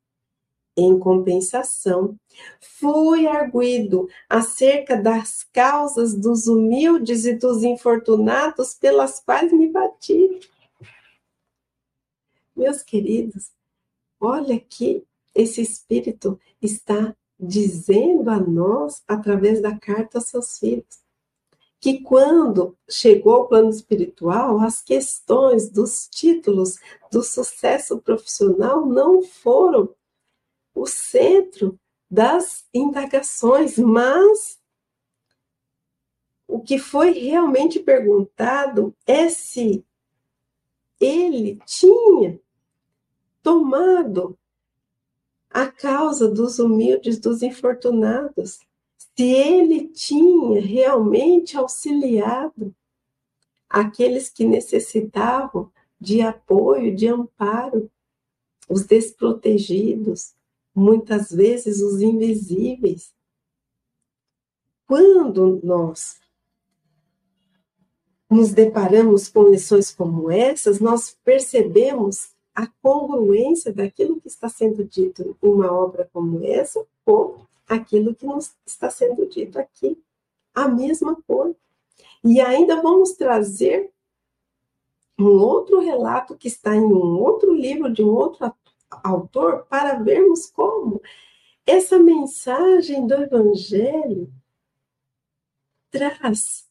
Em 0.81 0.97
compensação, 0.97 2.17
fui 2.61 3.27
arguído 3.27 4.09
acerca 4.29 4.97
das 4.97 5.43
causas 5.53 6.14
dos 6.14 6.47
humildes 6.47 7.25
e 7.25 7.35
dos 7.35 7.64
infortunados 7.64 8.75
pelas 8.75 9.19
quais 9.19 9.53
me 9.53 9.69
bati. 9.69 10.38
Meus 12.55 12.81
queridos, 12.85 13.51
olha 14.21 14.57
que 14.61 15.05
esse 15.35 15.61
espírito 15.61 16.38
está 16.62 17.12
dizendo 17.37 18.31
a 18.31 18.38
nós, 18.38 19.03
através 19.09 19.61
da 19.61 19.77
carta 19.77 20.19
aos 20.19 20.29
seus 20.29 20.61
filhos, 20.61 21.03
que 21.81 22.03
quando 22.03 22.79
chegou 22.88 23.35
ao 23.35 23.49
plano 23.49 23.71
espiritual, 23.71 24.61
as 24.61 24.81
questões 24.81 25.69
dos 25.69 26.07
títulos 26.09 26.77
do 27.11 27.21
sucesso 27.21 27.99
profissional 27.99 28.87
não 28.87 29.23
foram 29.23 29.93
o 30.81 30.87
centro 30.87 31.79
das 32.11 32.64
indagações, 32.73 33.77
mas 33.79 34.59
o 36.47 36.61
que 36.61 36.79
foi 36.79 37.11
realmente 37.11 37.81
perguntado 37.81 38.95
é 39.07 39.29
se 39.29 39.85
ele 41.01 41.59
tinha 41.67 42.41
tomado 43.43 44.38
a 45.51 45.67
causa 45.67 46.29
dos 46.29 46.59
humildes, 46.59 47.19
dos 47.19 47.43
infortunados. 47.43 48.61
Se 48.97 49.25
ele 49.25 49.88
tinha 49.88 50.61
realmente 50.61 51.57
auxiliado 51.57 52.75
aqueles 53.69 54.31
que 54.31 54.45
necessitavam 54.45 55.71
de 56.01 56.21
apoio, 56.21 56.95
de 56.95 57.09
amparo, 57.09 57.91
os 58.69 58.85
desprotegidos, 58.85 60.38
muitas 60.79 61.31
vezes 61.31 61.81
os 61.81 62.01
invisíveis. 62.01 63.12
Quando 64.87 65.61
nós 65.62 66.19
nos 68.31 68.53
deparamos 68.53 69.29
com 69.29 69.45
lições 69.45 69.91
como 69.91 70.31
essas, 70.31 70.81
nós 70.81 71.17
percebemos 71.25 72.31
a 72.55 72.67
congruência 72.83 73.73
daquilo 73.73 74.21
que 74.21 74.29
está 74.29 74.49
sendo 74.49 74.85
dito 74.85 75.23
em 75.23 75.49
uma 75.49 75.73
obra 75.73 76.09
como 76.12 76.45
essa 76.45 76.85
com 77.05 77.41
aquilo 77.67 78.14
que 78.14 78.27
nos 78.27 78.53
está 78.67 78.91
sendo 78.91 79.27
dito 79.27 79.59
aqui. 79.59 79.97
A 80.55 80.69
mesma 80.69 81.17
coisa. 81.27 81.57
E 82.25 82.41
ainda 82.41 82.83
vamos 82.83 83.12
trazer 83.12 83.93
um 85.19 85.41
outro 85.41 85.81
relato 85.81 86.37
que 86.37 86.49
está 86.49 86.75
em 86.75 86.85
um 86.85 87.19
outro 87.21 87.53
livro 87.53 87.93
de 87.93 88.03
um 88.03 88.11
outro 88.11 88.45
autor 88.90 89.66
para 89.66 89.94
vermos 89.94 90.46
como 90.46 91.01
essa 91.66 91.98
mensagem 91.98 93.07
do 93.07 93.14
Evangelho 93.14 94.33
traz 95.90 96.68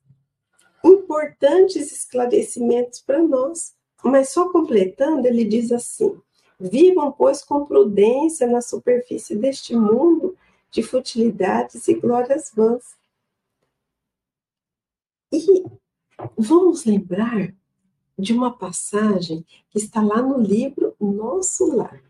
importantes 0.83 1.91
esclarecimentos 1.91 3.01
para 3.01 3.21
nós. 3.21 3.75
Mas 4.03 4.29
só 4.29 4.51
completando, 4.51 5.27
ele 5.27 5.43
diz 5.43 5.71
assim: 5.71 6.19
Vivam, 6.59 7.11
pois, 7.11 7.43
com 7.43 7.65
prudência 7.65 8.47
na 8.47 8.61
superfície 8.61 9.35
deste 9.35 9.75
mundo 9.75 10.37
de 10.71 10.81
futilidades 10.83 11.87
e 11.87 11.93
glórias 11.93 12.51
vãs. 12.53 12.97
E 15.31 15.63
vamos 16.37 16.85
lembrar 16.85 17.53
de 18.17 18.33
uma 18.33 18.57
passagem 18.57 19.45
que 19.69 19.77
está 19.77 20.01
lá 20.01 20.21
no 20.21 20.39
livro 20.39 20.95
Nosso 20.99 21.75
Lar. 21.75 22.06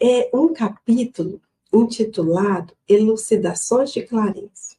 É 0.00 0.30
um 0.32 0.52
capítulo 0.52 1.40
intitulado 1.72 2.74
Elucidações 2.88 3.92
de 3.92 4.02
Clarence. 4.02 4.76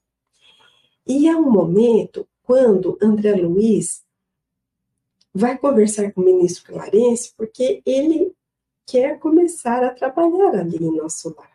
E 1.06 1.28
é 1.28 1.36
um 1.36 1.50
momento 1.50 2.28
quando 2.44 2.98
André 3.02 3.36
Luiz 3.36 4.04
vai 5.34 5.58
conversar 5.58 6.12
com 6.12 6.22
o 6.22 6.26
ministro 6.26 6.74
Clarence, 6.74 7.34
porque 7.38 7.82
ele 7.86 8.34
quer 8.86 9.20
começar 9.20 9.84
a 9.84 9.94
trabalhar 9.94 10.56
ali 10.56 10.78
em 10.78 10.98
nosso 10.98 11.34
lar. 11.38 11.52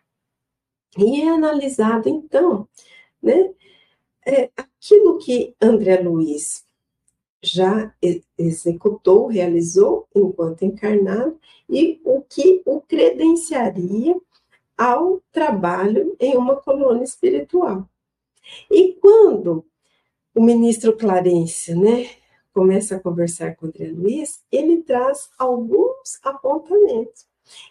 E 0.97 1.23
é 1.23 1.29
analisado, 1.29 2.09
então, 2.09 2.67
né, 3.23 3.53
é, 4.27 4.51
aquilo 4.57 5.19
que 5.19 5.55
André 5.61 6.01
Luiz 6.01 6.66
já 7.43 7.95
executou, 8.39 9.27
realizou 9.27 10.07
enquanto 10.15 10.65
encarnado 10.65 11.39
e 11.69 12.01
o 12.05 12.23
que 12.23 12.63
o 12.65 12.81
credenciaria 12.81 14.17
ao 14.77 15.23
trabalho 15.33 16.17
em 16.21 16.37
uma 16.37 16.57
colônia 16.57 17.05
espiritual. 17.05 17.89
E 18.71 18.95
quando 18.95 19.65
o 20.35 20.43
ministro 20.43 20.97
Clarence, 20.97 21.75
né, 21.75 22.11
começa 22.53 22.97
a 22.97 23.01
conversar 23.01 23.57
com 23.57 23.67
André 23.67 23.89
Luiz, 23.89 24.41
ele 24.51 24.83
traz 24.83 25.31
alguns 25.39 26.19
apontamentos. 26.23 27.27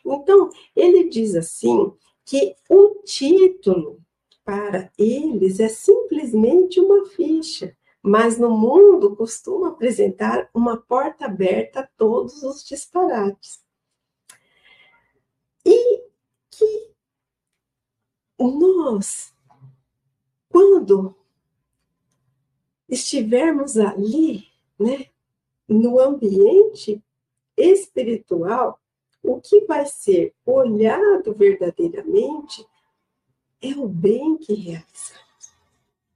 Então, 0.05 0.49
ele 0.75 1.09
diz 1.09 1.35
assim 1.35 1.91
que 2.23 2.55
o 2.69 3.01
título 3.03 3.99
para 4.43 4.91
eles 4.97 5.59
é 5.59 5.67
simplesmente 5.67 6.79
uma 6.79 7.05
ficha, 7.07 7.75
mas 8.05 8.37
no 8.37 8.55
mundo 8.55 9.15
costuma 9.15 9.69
apresentar 9.69 10.47
uma 10.53 10.77
porta 10.77 11.25
aberta 11.25 11.79
a 11.79 11.87
todos 11.97 12.43
os 12.43 12.63
disparates. 12.63 13.65
E 15.65 16.03
que 16.51 16.91
nós, 18.37 19.33
quando 20.49 21.15
estivermos 22.87 23.75
ali, 23.75 24.49
né, 24.77 25.07
no 25.67 25.99
ambiente 25.99 27.03
espiritual, 27.57 28.79
o 29.23 29.41
que 29.41 29.65
vai 29.65 29.87
ser 29.87 30.35
olhado 30.45 31.33
verdadeiramente 31.33 32.63
é 33.59 33.69
o 33.69 33.87
bem 33.87 34.37
que 34.37 34.53
realizamos. 34.53 35.25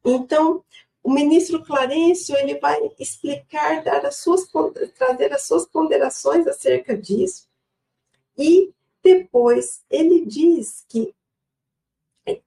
Então, 0.06 0.64
o 1.10 1.12
ministro 1.12 1.64
Clarencio 1.64 2.38
ele 2.38 2.60
vai 2.60 2.78
explicar, 3.00 3.84
dar 3.84 4.06
as 4.06 4.18
suas, 4.18 4.48
trazer 4.96 5.34
as 5.34 5.42
suas 5.42 5.66
ponderações 5.66 6.46
acerca 6.46 6.96
disso. 6.96 7.48
E 8.38 8.72
depois 9.04 9.84
ele 9.90 10.24
diz 10.24 10.86
que 10.88 11.16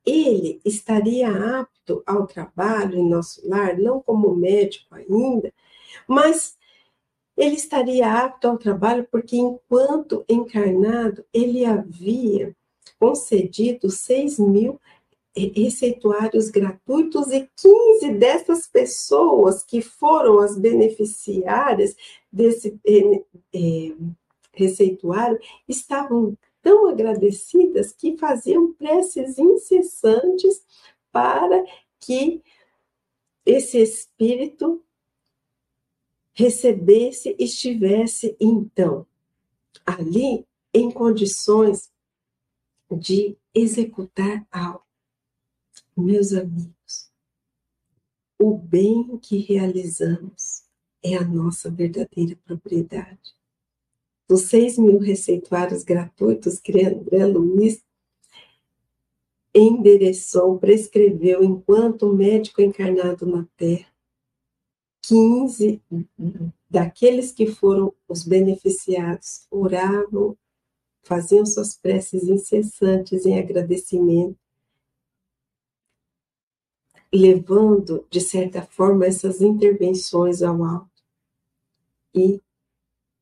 ele 0.07 0.61
estaria 0.65 1.29
apto 1.59 2.05
ao 2.07 2.25
trabalho 2.25 3.01
em 3.01 3.09
nosso 3.09 3.45
lar, 3.49 3.77
não 3.77 4.01
como 4.01 4.33
médico 4.33 4.95
ainda, 4.95 5.53
mas 6.07 6.57
ele 7.37 7.57
estaria 7.57 8.13
apto 8.13 8.47
ao 8.47 8.57
trabalho 8.57 9.09
porque, 9.11 9.37
enquanto 9.37 10.25
encarnado, 10.29 11.25
ele 11.35 11.65
havia 11.65 12.55
concedido 12.97 13.91
6 13.91 14.39
mil 14.39 14.81
receituários 15.35 16.51
gratuitos 16.51 17.31
e 17.33 17.49
15 17.57 18.15
dessas 18.15 18.67
pessoas 18.67 19.63
que 19.63 19.81
foram 19.81 20.39
as 20.41 20.59
beneficiárias 20.59 21.97
desse 22.31 22.79
é, 22.87 23.95
receituário 24.53 25.39
estavam 25.67 26.37
tão 26.63 26.87
agradecidas 26.87 27.93
que 27.93 28.17
faziam 28.17 28.73
preces 28.75 29.39
incessantes 29.39 30.63
para 31.11 31.65
que 31.99 32.43
esse 33.45 33.79
espírito 33.79 34.83
recebesse, 36.33 37.35
estivesse 37.39 38.37
então 38.41 39.07
ali 39.85 40.47
em 40.73 40.91
condições 40.91 41.91
de 42.91 43.37
executar 43.55 44.47
algo. 44.51 44.92
Meus 45.97 46.33
amigos, 46.33 47.11
o 48.39 48.57
bem 48.57 49.19
que 49.19 49.37
realizamos 49.37 50.65
é 51.03 51.17
a 51.17 51.25
nossa 51.25 51.71
verdadeira 51.71 52.35
propriedade. 52.45 53.35
Dos 54.27 54.43
6 54.43 54.79
mil 54.79 54.99
receituários 54.99 55.83
gratuitos 55.83 56.59
que 56.59 56.73
André 56.83 57.27
Luiz 57.27 57.85
endereçou, 59.55 60.59
prescreveu 60.59 61.45
enquanto 61.45 62.15
médico 62.15 62.63
encarnado 62.63 63.27
na 63.27 63.47
Terra, 63.55 63.93
15 65.03 65.83
daqueles 66.71 67.33
que 67.33 67.47
foram 67.47 67.93
os 68.09 68.25
beneficiados 68.25 69.47
oravam, 69.51 70.39
faziam 71.03 71.45
suas 71.45 71.77
preces 71.77 72.25
incessantes 72.29 73.27
em 73.27 73.39
agradecimento, 73.39 74.39
levando, 77.13 78.07
de 78.11 78.21
certa 78.21 78.63
forma, 78.63 79.05
essas 79.05 79.43
intervenções 79.43 80.43
ao 80.43 80.65
alto. 80.65 80.91
E 82.15 82.41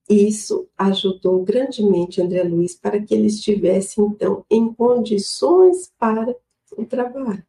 isso 0.08 0.68
ajudou 0.76 1.44
grandemente 1.44 2.20
André 2.20 2.42
Luiz 2.42 2.74
para 2.74 3.00
que 3.00 3.14
ele 3.14 3.26
estivesse, 3.26 4.00
então, 4.00 4.44
em 4.50 4.72
condições 4.72 5.92
para 5.98 6.34
o 6.76 6.84
trabalho. 6.84 7.44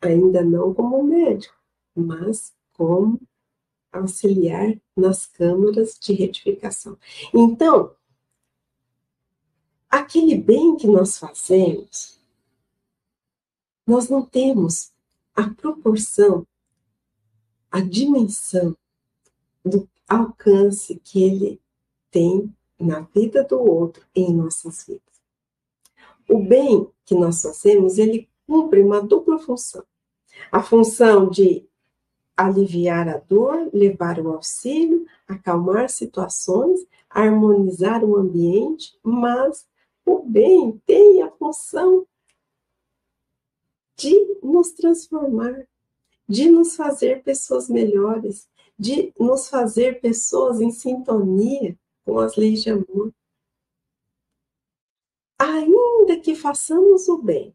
Ainda 0.00 0.42
não 0.42 0.72
como 0.72 1.02
médico, 1.02 1.54
mas 1.94 2.54
como 2.72 3.20
auxiliar 3.92 4.74
nas 4.96 5.26
câmaras 5.26 5.98
de 6.00 6.12
retificação. 6.14 6.96
Então, 7.34 7.94
aquele 9.90 10.36
bem 10.36 10.76
que 10.76 10.86
nós 10.86 11.18
fazemos, 11.18 12.18
nós 13.86 14.08
não 14.08 14.24
temos 14.24 14.92
a 15.34 15.48
proporção, 15.48 16.46
a 17.70 17.80
dimensão 17.80 18.76
do 19.64 19.88
alcance 20.08 21.00
que 21.04 21.22
ele 21.22 21.60
tem 22.10 22.54
na 22.78 23.00
vida 23.00 23.44
do 23.44 23.60
outro 23.60 24.04
e 24.14 24.22
em 24.22 24.34
nossas 24.34 24.84
vidas. 24.84 25.02
O 26.28 26.42
bem 26.42 26.88
que 27.04 27.14
nós 27.14 27.42
fazemos, 27.42 27.98
ele 27.98 28.28
cumpre 28.46 28.82
uma 28.82 29.00
dupla 29.00 29.38
função. 29.38 29.84
A 30.50 30.62
função 30.62 31.28
de 31.28 31.68
aliviar 32.36 33.08
a 33.08 33.18
dor, 33.18 33.68
levar 33.72 34.18
o 34.18 34.32
auxílio, 34.32 35.06
acalmar 35.28 35.90
situações, 35.90 36.80
harmonizar 37.08 38.02
o 38.02 38.16
ambiente, 38.16 38.98
mas 39.02 39.66
o 40.06 40.22
bem 40.22 40.80
tem 40.86 41.22
a 41.22 41.30
função 41.30 42.06
de 44.00 44.38
nos 44.42 44.72
transformar, 44.72 45.68
de 46.26 46.48
nos 46.48 46.74
fazer 46.74 47.22
pessoas 47.22 47.68
melhores, 47.68 48.48
de 48.78 49.12
nos 49.20 49.48
fazer 49.48 50.00
pessoas 50.00 50.58
em 50.58 50.70
sintonia 50.70 51.78
com 52.04 52.18
as 52.18 52.34
leis 52.34 52.62
de 52.62 52.70
amor. 52.70 53.12
Ainda 55.38 56.18
que 56.18 56.34
façamos 56.34 57.08
o 57.08 57.18
bem 57.18 57.54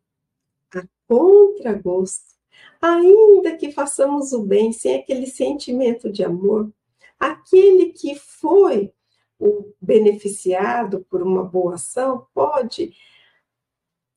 a 0.71 0.83
contragosto, 1.07 2.35
ainda 2.79 3.57
que 3.57 3.71
façamos 3.71 4.31
o 4.31 4.43
bem 4.43 4.71
sem 4.71 4.99
aquele 4.99 5.25
sentimento 5.25 6.11
de 6.11 6.23
amor, 6.23 6.71
aquele 7.19 7.91
que 7.91 8.13
foi 8.13 8.93
o 9.39 9.73
beneficiado 9.81 11.03
por 11.09 11.23
uma 11.23 11.43
boa 11.43 11.75
ação 11.75 12.27
pode 12.35 12.95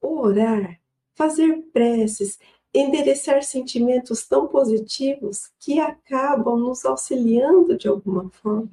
orar, 0.01 0.79
fazer 1.19 1.63
preces, 1.73 2.39
endereçar 2.73 3.43
sentimentos 3.43 4.25
tão 4.25 4.47
positivos 4.47 5.51
que 5.59 5.81
acabam 5.81 6.57
nos 6.57 6.85
auxiliando 6.85 7.77
de 7.77 7.89
alguma 7.89 8.31
forma. 8.31 8.71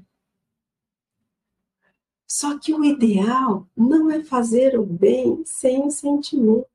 Só 2.27 2.59
que 2.59 2.71
o 2.71 2.85
ideal 2.85 3.67
não 3.75 4.11
é 4.11 4.23
fazer 4.23 4.77
o 4.79 4.83
bem 4.83 5.41
sem 5.43 5.87
o 5.87 5.89
sentimento. 5.89 6.67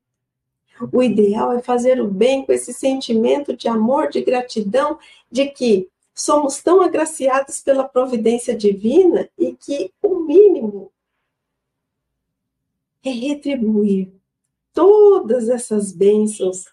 O 0.91 1.01
ideal 1.01 1.53
é 1.53 1.61
fazer 1.61 2.01
o 2.01 2.07
bem 2.07 2.45
com 2.45 2.51
esse 2.51 2.73
sentimento 2.73 3.55
de 3.55 3.69
amor, 3.69 4.09
de 4.09 4.21
gratidão, 4.21 4.99
de 5.31 5.47
que 5.47 5.87
somos 6.13 6.61
tão 6.61 6.81
agraciados 6.81 7.61
pela 7.61 7.87
providência 7.87 8.55
divina 8.55 9.29
e 9.37 9.53
que 9.53 9.93
o 10.01 10.19
mínimo 10.19 10.91
é 13.03 13.09
retribuir 13.09 14.20
todas 14.73 15.49
essas 15.49 15.91
bênçãos, 15.91 16.65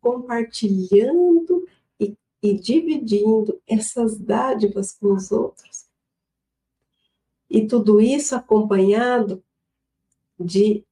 compartilhando 0.00 1.66
e, 1.98 2.16
e 2.42 2.54
dividindo 2.54 3.60
essas 3.66 4.18
dádivas 4.18 4.92
com 4.92 5.12
os 5.12 5.30
outros. 5.30 5.86
E 7.50 7.66
tudo 7.66 8.00
isso 8.00 8.34
acompanhado 8.34 9.42
de 10.38 10.84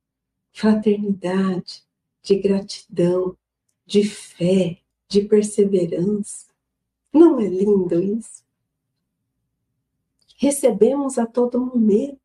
fraternidade, 0.53 1.85
de 2.23 2.37
gratidão, 2.37 3.37
de 3.85 4.03
fé, 4.05 4.81
de 5.09 5.23
perseverança. 5.23 6.47
Não 7.13 7.39
é 7.39 7.47
lindo 7.47 8.03
isso? 8.03 8.45
Recebemos 10.37 11.19
a 11.19 11.27
todo 11.27 11.61
momento, 11.61 12.21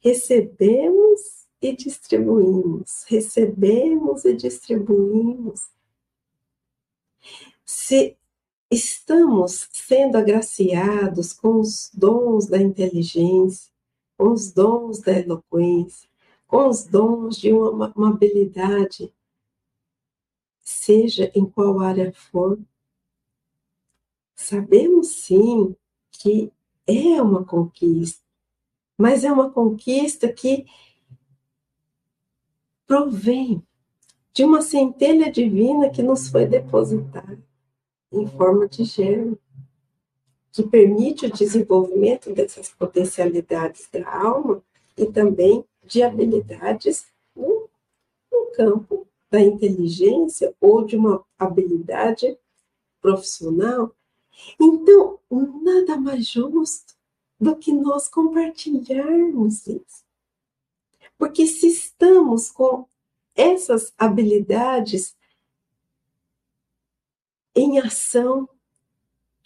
recebemos 0.00 1.45
e 1.60 1.74
distribuímos, 1.74 3.04
recebemos 3.06 4.24
e 4.24 4.34
distribuímos. 4.34 5.68
Se 7.64 8.16
estamos 8.70 9.68
sendo 9.72 10.16
agraciados 10.16 11.32
com 11.32 11.60
os 11.60 11.90
dons 11.94 12.46
da 12.46 12.58
inteligência, 12.58 13.72
com 14.16 14.32
os 14.32 14.52
dons 14.52 15.00
da 15.00 15.12
eloquência, 15.12 16.08
com 16.46 16.68
os 16.68 16.84
dons 16.84 17.36
de 17.36 17.52
uma, 17.52 17.92
habilidade, 18.08 19.12
seja 20.62 21.30
em 21.34 21.44
qual 21.44 21.80
área 21.80 22.12
for, 22.12 22.58
sabemos 24.34 25.08
sim 25.08 25.74
que 26.10 26.52
é 26.86 27.20
uma 27.20 27.44
conquista, 27.44 28.22
mas 28.96 29.24
é 29.24 29.32
uma 29.32 29.50
conquista 29.50 30.32
que 30.32 30.66
provém 32.86 33.62
de 34.32 34.44
uma 34.44 34.62
centelha 34.62 35.30
divina 35.30 35.90
que 35.90 36.02
nos 36.02 36.28
foi 36.28 36.46
depositada 36.46 37.38
em 38.12 38.26
forma 38.26 38.68
de 38.68 38.84
germe, 38.84 39.38
que 40.52 40.62
permite 40.62 41.26
o 41.26 41.32
desenvolvimento 41.32 42.32
dessas 42.32 42.68
potencialidades 42.70 43.88
da 43.92 44.08
alma 44.08 44.62
e 44.96 45.06
também 45.06 45.64
de 45.84 46.02
habilidades 46.02 47.06
no, 47.34 47.68
no 48.32 48.50
campo 48.54 49.06
da 49.30 49.40
inteligência 49.40 50.54
ou 50.60 50.84
de 50.84 50.96
uma 50.96 51.24
habilidade 51.38 52.38
profissional. 53.02 53.94
Então, 54.60 55.18
nada 55.30 55.96
mais 55.96 56.26
justo 56.26 56.94
do 57.38 57.56
que 57.56 57.72
nós 57.72 58.08
compartilharmos 58.08 59.66
isso. 59.66 60.05
Porque 61.18 61.46
se 61.46 61.68
estamos 61.68 62.50
com 62.50 62.86
essas 63.34 63.92
habilidades 63.96 65.16
em 67.54 67.78
ação, 67.78 68.48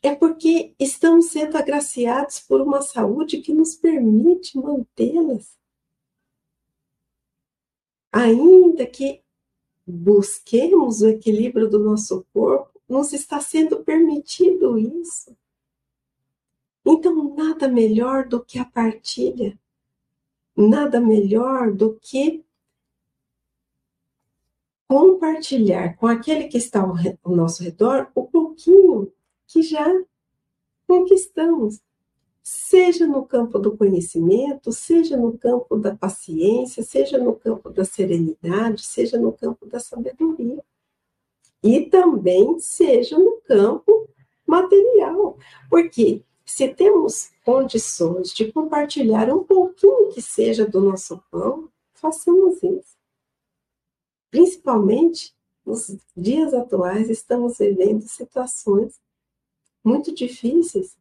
é 0.02 0.14
porque 0.14 0.74
estamos 0.78 1.26
sendo 1.26 1.56
agraciados 1.56 2.40
por 2.40 2.60
uma 2.60 2.80
saúde 2.80 3.40
que 3.40 3.52
nos 3.52 3.74
permite 3.74 4.56
mantê-las. 4.56 5.58
Ainda 8.10 8.86
que 8.86 9.22
busquemos 9.86 11.02
o 11.02 11.08
equilíbrio 11.08 11.68
do 11.68 11.78
nosso 11.78 12.24
corpo, 12.32 12.80
nos 12.88 13.12
está 13.12 13.40
sendo 13.40 13.84
permitido 13.84 14.78
isso. 14.78 15.36
Então, 16.84 17.34
nada 17.34 17.68
melhor 17.68 18.26
do 18.26 18.42
que 18.42 18.58
a 18.58 18.64
partilha, 18.64 19.58
nada 20.61 21.00
melhor 21.00 21.72
do 21.72 21.98
que 22.00 22.44
compartilhar 24.88 25.96
com 25.96 26.06
aquele 26.06 26.48
que 26.48 26.58
está 26.58 26.80
ao, 26.80 26.94
ao 27.22 27.36
nosso 27.36 27.62
redor 27.62 28.11
o 28.14 28.24
pouquinho 28.24 29.12
que 29.46 29.62
já 29.62 29.86
conquistamos, 30.86 31.80
seja 32.42 33.06
no 33.06 33.24
campo 33.24 33.58
do 33.61 33.76
conhecimento, 33.76 34.72
seja 34.72 35.16
no 35.16 35.38
campo 35.38 35.76
da 35.76 35.94
paciência, 35.94 36.82
seja 36.82 37.18
no 37.18 37.34
campo 37.36 37.70
da 37.70 37.84
serenidade, 37.84 38.84
seja 38.84 39.16
no 39.16 39.32
campo 39.32 39.66
da 39.66 39.78
sabedoria. 39.78 40.61
E 41.62 41.82
também 41.82 42.58
seja 42.58 43.18
no 43.18 43.40
campo 43.42 44.08
material, 44.44 45.38
porque 45.68 46.24
se 46.51 46.68
temos 46.68 47.30
condições 47.44 48.34
de 48.34 48.53
compartilhar 48.53 49.32
um 49.32 49.44
pouquinho 49.44 50.11
que 50.12 50.20
seja 50.20 50.66
do 50.66 50.80
nosso 50.80 51.22
pão, 51.30 51.70
façamos 51.94 52.61
isso. 52.62 52.98
Principalmente 54.30 55.32
nos 55.64 55.96
dias 56.16 56.53
atuais, 56.53 57.09
estamos 57.09 57.59
vivendo 57.59 58.03
situações 58.03 59.01
muito 59.84 60.12
difíceis. 60.12 60.96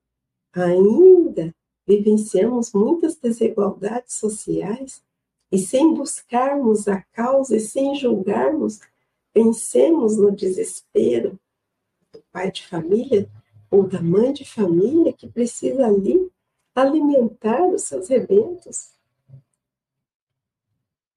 Ainda 0.54 1.54
vivenciamos 1.86 2.72
muitas 2.72 3.16
desigualdades 3.16 4.14
sociais 4.16 5.04
e, 5.52 5.58
sem 5.58 5.95
buscarmos 5.95 6.88
a 6.88 7.02
causa 7.12 7.56
e 7.56 7.60
sem 7.60 7.95
julgarmos, 7.95 8.80
pensemos 9.34 10.16
no 10.16 10.32
desespero 10.32 11.39
do 12.14 12.22
pai 12.32 12.52
de 12.52 12.68
família 12.68 13.28
ou 13.70 13.88
da 13.88 14.01
mãe 14.01 14.34
de 14.34 14.45
família 14.45 15.13
que 15.13 15.28
precisa 15.28 15.86
ali 15.86 16.32
alimentar 16.76 17.67
os 17.67 17.84
seus 17.84 18.07
rebentos 18.07 18.93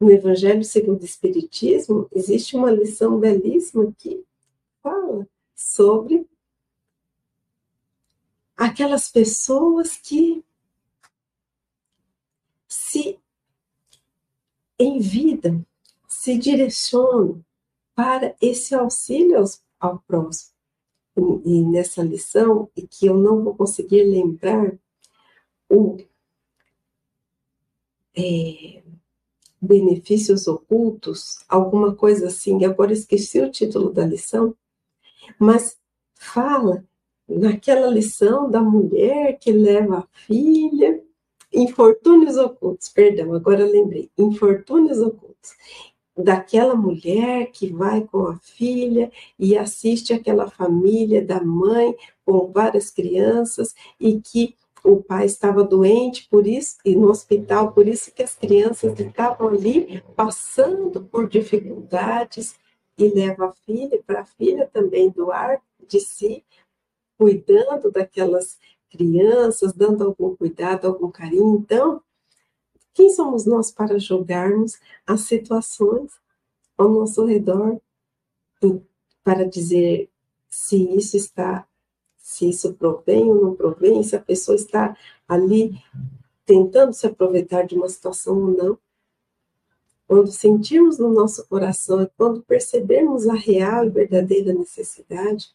no 0.03 0.11
Evangelho 0.11 0.65
segundo 0.65 1.03
o 1.03 1.05
Espiritismo, 1.05 2.09
existe 2.11 2.57
uma 2.57 2.73
lição 2.73 3.21
belíssima 3.21 3.93
que 3.97 4.27
fala 4.83 5.29
sobre 5.55 6.29
aquelas 8.57 9.09
pessoas 9.09 9.97
que 9.97 10.45
se 12.67 13.17
em 14.77 14.99
vida 14.99 15.65
se 16.09 16.37
direcionam 16.37 17.45
para 17.95 18.35
esse 18.41 18.75
auxílio 18.75 19.45
ao 19.79 20.01
próximo. 20.01 20.52
E, 21.17 21.63
nessa 21.63 22.03
lição, 22.03 22.71
e 22.77 22.87
que 22.87 23.07
eu 23.07 23.17
não 23.17 23.45
vou 23.45 23.55
conseguir 23.55 24.03
lembrar 24.05 24.75
o 25.69 25.99
é, 28.17 28.83
benefícios 29.61 30.49
ocultos, 30.49 31.45
alguma 31.49 31.95
coisa 31.95 32.27
assim, 32.27 32.65
agora 32.65 32.93
esqueci 32.93 33.41
o 33.41 33.51
título 33.51 33.93
da 33.93 34.05
lição, 34.05 34.55
mas 35.39 35.79
fala 36.15 36.85
naquela 37.29 37.87
lição 37.87 38.51
da 38.51 38.61
mulher 38.61 39.39
que 39.39 39.53
leva 39.53 39.99
a 39.99 40.07
filha, 40.27 41.03
infortúnios 41.53 42.37
ocultos, 42.37 42.89
perdão, 42.89 43.35
agora 43.35 43.65
lembrei, 43.65 44.11
infortúnios 44.19 44.99
ocultos, 44.99 45.53
daquela 46.17 46.75
mulher 46.75 47.51
que 47.53 47.73
vai 47.73 48.03
com 48.03 48.27
a 48.27 48.37
filha 48.37 49.11
e 49.39 49.57
assiste 49.57 50.13
aquela 50.13 50.49
família 50.51 51.25
da 51.25 51.43
mãe 51.43 51.97
com 52.25 52.53
várias 52.53 52.91
crianças 52.91 53.75
e 53.99 54.21
que 54.21 54.55
o 54.85 55.03
pai 55.03 55.27
estava 55.27 55.63
doente, 55.63 56.29
por 56.29 56.47
isso, 56.47 56.77
e 56.85 56.97
no 56.97 57.09
hospital, 57.09 57.73
por 57.73 57.87
isso 57.87 58.13
que 58.13 58.23
as 58.23 58.35
crianças 58.35 58.99
estavam 58.99 59.49
ali 59.49 60.03
passando 60.17 61.05
por 61.05 61.29
dificuldades 61.29 62.57
e 62.99 63.09
leva 63.09 63.47
a 63.47 63.53
filha 63.53 64.03
para 64.05 64.23
a 64.23 64.27
filha 64.27 64.69
também 64.73 65.09
doar 65.09 65.63
de 65.87 66.01
si, 66.01 66.45
cuidando 67.17 67.91
daquelas 67.91 68.59
crianças, 68.91 69.73
dando 69.73 70.05
algum 70.05 70.37
cuidado, 70.37 70.87
algum 70.87 71.11
carinho. 71.11 71.57
Então, 71.57 72.03
quem 72.95 73.11
somos 73.11 73.47
nós 73.47 73.71
para 73.71 73.99
julgarmos 73.99 74.79
as 75.07 75.23
situações 75.23 76.13
ao 76.77 76.89
nosso 76.89 77.25
redor 77.25 77.81
para 79.25 79.49
dizer 79.49 80.11
se 80.49 80.77
isso 80.95 81.17
está 81.17 81.67
se 82.19 82.49
isso 82.49 82.73
provém 82.75 83.25
ou 83.31 83.43
não 83.43 83.55
provém, 83.55 84.03
se 84.03 84.15
a 84.15 84.21
pessoa 84.21 84.55
está 84.55 84.97
ali 85.29 85.77
tentando 86.47 86.93
se 86.93 87.07
aproveitar 87.07 87.67
de 87.67 87.75
uma 87.75 87.89
situação 87.89 88.39
ou 88.39 88.57
não. 88.57 88.79
Quando 90.07 90.31
sentirmos 90.31 90.99
no 90.99 91.13
nosso 91.13 91.47
coração 91.47 92.03
e 92.03 92.07
quando 92.17 92.43
percebermos 92.43 93.27
a 93.27 93.35
real 93.35 93.87
e 93.87 93.91
verdadeira 93.91 94.53
necessidade, 94.55 95.55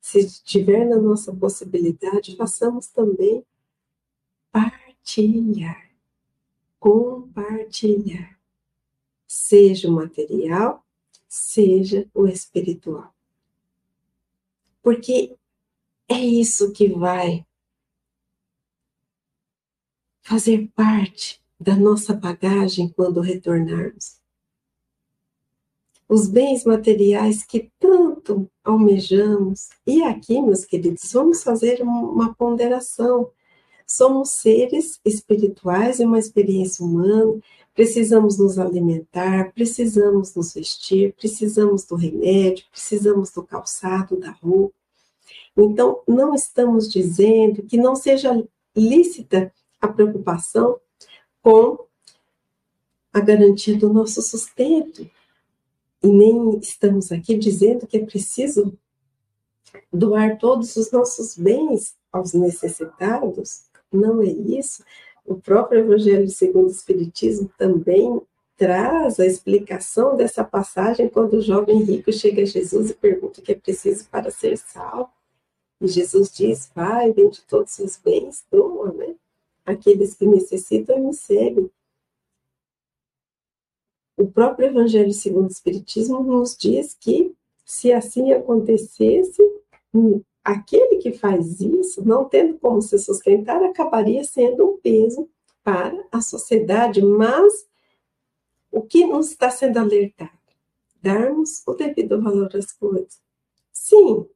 se 0.00 0.18
estiver 0.18 0.84
na 0.84 0.96
nossa 0.96 1.32
possibilidade, 1.34 2.36
façamos 2.36 2.88
também 2.88 3.44
partilhar, 4.50 5.90
compartilhar, 6.84 8.38
seja 9.26 9.88
o 9.88 9.92
material, 9.92 10.84
seja 11.26 12.06
o 12.12 12.26
espiritual. 12.26 13.10
Porque 14.82 15.34
é 16.06 16.18
isso 16.20 16.74
que 16.74 16.90
vai 16.90 17.46
fazer 20.20 20.70
parte 20.76 21.42
da 21.58 21.74
nossa 21.74 22.12
bagagem 22.12 22.90
quando 22.90 23.22
retornarmos. 23.22 24.20
Os 26.06 26.28
bens 26.28 26.66
materiais 26.66 27.42
que 27.44 27.72
tanto 27.78 28.50
almejamos. 28.62 29.70
E 29.86 30.02
aqui, 30.02 30.38
meus 30.42 30.66
queridos, 30.66 31.10
vamos 31.10 31.42
fazer 31.42 31.80
uma 31.80 32.34
ponderação. 32.34 33.32
Somos 33.86 34.30
seres 34.30 35.00
espirituais 35.04 36.00
e 36.00 36.04
uma 36.04 36.18
experiência 36.18 36.84
humana, 36.84 37.40
precisamos 37.74 38.38
nos 38.38 38.58
alimentar, 38.58 39.52
precisamos 39.52 40.34
nos 40.34 40.54
vestir, 40.54 41.14
precisamos 41.14 41.84
do 41.84 41.96
remédio, 41.96 42.64
precisamos 42.70 43.30
do 43.30 43.42
calçado, 43.42 44.18
da 44.18 44.30
roupa. 44.30 44.74
Então, 45.56 46.00
não 46.06 46.34
estamos 46.34 46.90
dizendo 46.90 47.62
que 47.62 47.76
não 47.76 47.94
seja 47.94 48.42
lícita 48.76 49.52
a 49.80 49.88
preocupação 49.88 50.78
com 51.42 51.84
a 53.12 53.20
garantia 53.20 53.76
do 53.76 53.92
nosso 53.92 54.20
sustento. 54.22 55.08
E 56.02 56.08
nem 56.08 56.58
estamos 56.58 57.12
aqui 57.12 57.36
dizendo 57.36 57.86
que 57.86 57.96
é 57.96 58.04
preciso 58.04 58.76
doar 59.92 60.38
todos 60.38 60.76
os 60.76 60.90
nossos 60.90 61.36
bens 61.36 61.94
aos 62.12 62.32
necessitados. 62.32 63.66
Não 63.94 64.20
é 64.20 64.26
isso. 64.26 64.84
O 65.24 65.36
próprio 65.36 65.80
Evangelho 65.80 66.28
segundo 66.28 66.66
o 66.66 66.70
Espiritismo 66.70 67.50
também 67.56 68.20
traz 68.56 69.18
a 69.20 69.26
explicação 69.26 70.16
dessa 70.16 70.44
passagem 70.44 71.08
quando 71.08 71.34
o 71.34 71.40
jovem 71.40 71.82
rico 71.82 72.12
chega 72.12 72.42
a 72.42 72.46
Jesus 72.46 72.90
e 72.90 72.94
pergunta 72.94 73.40
o 73.40 73.42
que 73.42 73.52
é 73.52 73.54
preciso 73.54 74.08
para 74.08 74.30
ser 74.30 74.58
salvo. 74.58 75.10
E 75.80 75.86
Jesus 75.88 76.30
diz: 76.30 76.70
Vai, 76.74 77.12
vende 77.12 77.42
todos 77.42 77.78
os 77.78 77.96
bens, 77.96 78.44
doa, 78.50 78.92
né? 78.92 79.14
Aqueles 79.64 80.14
que 80.14 80.26
necessitam 80.26 80.98
me 80.98 81.14
seguem. 81.14 81.70
O 84.16 84.26
próprio 84.26 84.68
Evangelho 84.68 85.12
segundo 85.12 85.48
o 85.48 85.52
Espiritismo 85.52 86.22
nos 86.22 86.56
diz 86.56 86.94
que, 86.94 87.34
se 87.64 87.92
assim 87.92 88.32
acontecesse, 88.32 89.42
aquele 90.44 90.96
que 90.96 91.12
faz 91.12 91.60
isso, 91.60 92.06
não 92.06 92.28
tendo 92.28 92.58
como 92.58 92.82
se 92.82 92.98
sustentar, 92.98 93.62
acabaria 93.64 94.22
sendo 94.24 94.70
um 94.70 94.76
peso 94.78 95.28
para 95.62 96.06
a 96.12 96.20
sociedade, 96.20 97.02
mas 97.02 97.66
o 98.70 98.82
que 98.82 99.06
nos 99.06 99.30
está 99.30 99.50
sendo 99.50 99.78
alertado? 99.78 100.30
Darmos 101.02 101.62
o 101.66 101.74
devido 101.74 102.20
valor 102.20 102.54
às 102.54 102.72
coisas. 102.72 103.20
Sim, 103.72 104.26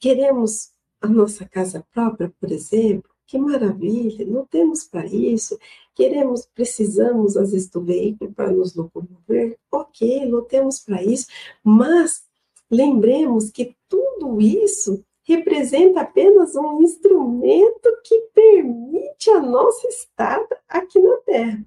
Queremos 0.00 0.70
a 0.98 1.06
nossa 1.06 1.46
casa 1.46 1.86
própria, 1.92 2.32
por 2.40 2.50
exemplo? 2.50 3.10
Que 3.26 3.36
maravilha, 3.36 4.24
não 4.24 4.46
temos 4.46 4.82
para 4.84 5.06
isso. 5.06 5.58
Queremos, 5.94 6.46
precisamos 6.46 7.36
às 7.36 7.52
vezes 7.52 7.68
do 7.68 7.82
veículo 7.82 8.32
para 8.32 8.50
nos 8.50 8.74
locomover. 8.74 9.58
Ok, 9.70 10.24
não 10.24 10.42
temos 10.42 10.80
para 10.80 11.02
isso, 11.02 11.26
mas 11.62 12.24
lembremos 12.70 13.50
que 13.50 13.76
tudo 13.90 14.40
isso 14.40 15.04
representa 15.24 16.00
apenas 16.00 16.56
um 16.56 16.80
instrumento 16.80 18.00
que 18.04 18.18
permite 18.32 19.28
a 19.30 19.40
nossa 19.40 19.86
estada 19.88 20.58
aqui 20.68 20.98
na 21.00 21.16
Terra. 21.18 21.66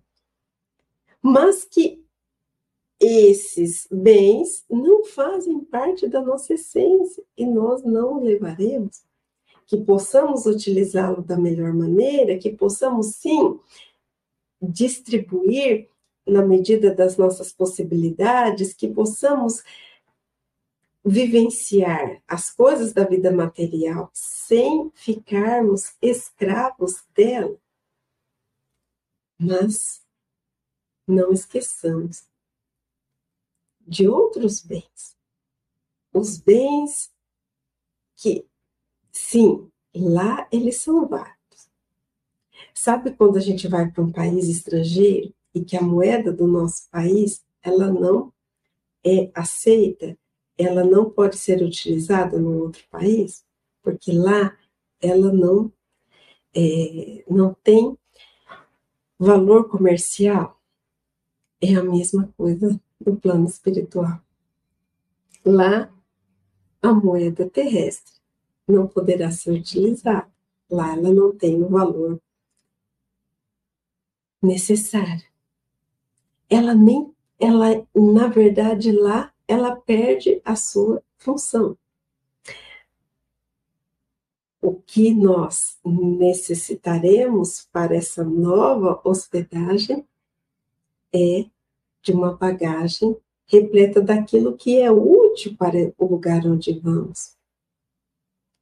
Mas 1.21 1.63
que 1.63 2.03
esses 2.99 3.87
bens 3.91 4.65
não 4.69 5.03
fazem 5.03 5.59
parte 5.59 6.07
da 6.07 6.21
nossa 6.21 6.53
essência 6.53 7.23
e 7.37 7.45
nós 7.45 7.83
não 7.83 8.15
o 8.15 8.23
levaremos. 8.23 9.03
Que 9.65 9.77
possamos 9.77 10.45
utilizá-lo 10.45 11.21
da 11.21 11.37
melhor 11.37 11.73
maneira, 11.73 12.37
que 12.37 12.49
possamos 12.49 13.15
sim 13.15 13.59
distribuir 14.61 15.89
na 16.25 16.45
medida 16.45 16.93
das 16.93 17.17
nossas 17.17 17.51
possibilidades, 17.51 18.73
que 18.73 18.87
possamos 18.87 19.63
vivenciar 21.05 22.21
as 22.27 22.49
coisas 22.49 22.93
da 22.93 23.03
vida 23.03 23.31
material 23.31 24.09
sem 24.13 24.91
ficarmos 24.95 25.95
escravos 26.01 27.03
dela. 27.13 27.57
Mas 29.37 30.01
não 31.05 31.33
esqueçamos 31.33 32.25
de 33.85 34.07
outros 34.07 34.61
bens. 34.61 35.17
Os 36.13 36.37
bens 36.37 37.11
que, 38.15 38.47
sim, 39.11 39.69
lá 39.93 40.47
eles 40.51 40.77
são 40.77 41.07
válidos. 41.07 41.69
Sabe 42.73 43.13
quando 43.13 43.37
a 43.37 43.41
gente 43.41 43.67
vai 43.67 43.91
para 43.91 44.03
um 44.03 44.11
país 44.11 44.47
estrangeiro 44.47 45.33
e 45.53 45.63
que 45.63 45.75
a 45.75 45.81
moeda 45.81 46.31
do 46.31 46.47
nosso 46.47 46.89
país, 46.89 47.43
ela 47.61 47.91
não 47.91 48.33
é 49.03 49.29
aceita, 49.35 50.17
ela 50.57 50.83
não 50.83 51.09
pode 51.09 51.37
ser 51.37 51.61
utilizada 51.63 52.37
no 52.37 52.63
outro 52.63 52.83
país, 52.89 53.45
porque 53.81 54.11
lá 54.11 54.55
ela 55.01 55.31
não 55.31 55.71
é, 56.55 57.23
não 57.27 57.53
tem 57.63 57.97
valor 59.17 59.69
comercial. 59.69 60.61
É 61.61 61.75
a 61.75 61.83
mesma 61.83 62.31
coisa 62.37 62.79
no 63.05 63.15
plano 63.17 63.47
espiritual. 63.47 64.21
Lá, 65.45 65.91
a 66.81 66.93
moeda 66.93 67.49
terrestre 67.49 68.13
não 68.67 68.87
poderá 68.87 69.31
ser 69.31 69.51
utilizada. 69.51 70.31
Lá 70.69 70.93
ela 70.93 71.13
não 71.13 71.35
tem 71.35 71.61
o 71.61 71.67
valor 71.67 72.21
necessário. 74.41 75.25
Ela 76.49 76.73
nem, 76.73 77.13
ela, 77.39 77.85
na 77.95 78.27
verdade, 78.27 78.91
lá 78.91 79.32
ela 79.47 79.75
perde 79.75 80.41
a 80.43 80.55
sua 80.55 81.03
função. 81.17 81.77
O 84.61 84.75
que 84.75 85.13
nós 85.13 85.77
necessitaremos 85.83 87.67
para 87.71 87.95
essa 87.95 88.23
nova 88.23 89.01
hospedagem 89.03 90.07
é 91.13 91.45
de 92.01 92.11
uma 92.11 92.35
bagagem 92.35 93.17
repleta 93.45 94.01
daquilo 94.01 94.55
que 94.55 94.79
é 94.79 94.89
útil 94.89 95.55
para 95.57 95.93
o 95.97 96.05
lugar 96.05 96.45
onde 96.45 96.79
vamos, 96.79 97.35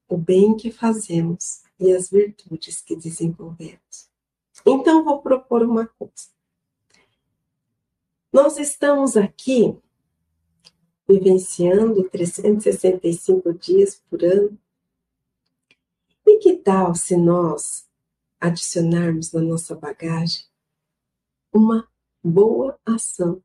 o 0.10 0.18
bem 0.18 0.56
que 0.58 0.72
fazemos 0.72 1.64
e 1.80 1.92
as 1.92 2.10
virtudes 2.10 2.82
que 2.82 2.96
desenvolvemos. 2.96 4.10
Então, 4.66 5.04
vou 5.04 5.20
propor 5.22 5.64
uma 5.64 5.88
coisa. 5.88 6.30
Nós 8.32 8.58
estamos 8.58 9.18
aqui 9.18 9.78
vivenciando 11.12 12.08
365 12.10 13.54
dias 13.54 14.02
por 14.10 14.24
ano. 14.24 14.58
E 16.26 16.38
que 16.38 16.56
tal 16.56 16.96
se 16.96 17.18
nós 17.18 17.86
adicionarmos 18.40 19.34
na 19.34 19.42
nossa 19.42 19.76
bagagem 19.76 20.46
uma 21.52 21.88
boa 22.24 22.80
ação 22.86 23.44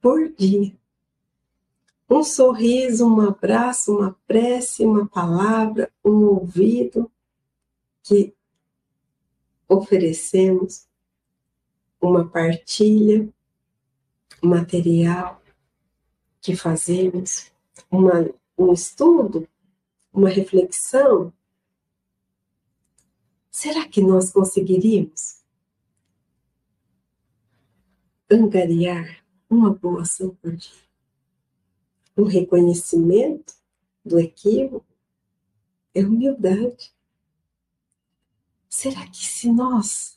por 0.00 0.28
dia. 0.32 0.72
Um 2.08 2.22
sorriso, 2.22 3.04
um 3.04 3.20
abraço, 3.20 3.96
uma 3.96 4.16
prece, 4.26 4.84
uma 4.84 5.06
palavra, 5.06 5.90
um 6.04 6.26
ouvido, 6.26 7.10
que 8.04 8.32
oferecemos 9.68 10.86
uma 12.00 12.28
partilha 12.28 13.28
material 14.40 15.42
que 16.46 16.54
fazemos, 16.54 17.50
uma, 17.90 18.32
um 18.56 18.72
estudo, 18.72 19.48
uma 20.12 20.28
reflexão, 20.28 21.32
será 23.50 23.88
que 23.88 24.00
nós 24.00 24.30
conseguiríamos 24.30 25.42
angariar 28.30 29.24
uma 29.50 29.74
boa 29.74 30.04
dia? 30.04 30.70
Um 32.16 32.22
reconhecimento 32.22 33.54
do 34.04 34.20
equívoco 34.20 34.86
é 35.92 36.02
humildade. 36.02 36.94
Será 38.68 39.04
que 39.08 39.26
se 39.26 39.50
nós 39.50 40.16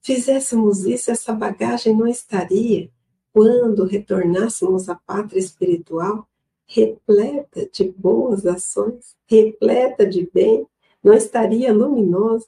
fizéssemos 0.00 0.84
isso, 0.84 1.12
essa 1.12 1.32
bagagem 1.32 1.96
não 1.96 2.08
estaria, 2.08 2.90
quando 3.32 3.84
retornássemos 3.84 4.88
à 4.88 4.94
pátria 4.94 5.38
espiritual, 5.38 6.26
repleta 6.66 7.68
de 7.72 7.90
boas 7.90 8.46
ações, 8.46 9.16
repleta 9.26 10.06
de 10.06 10.28
bem, 10.32 10.66
não 11.02 11.14
estaria 11.14 11.72
luminosa? 11.72 12.46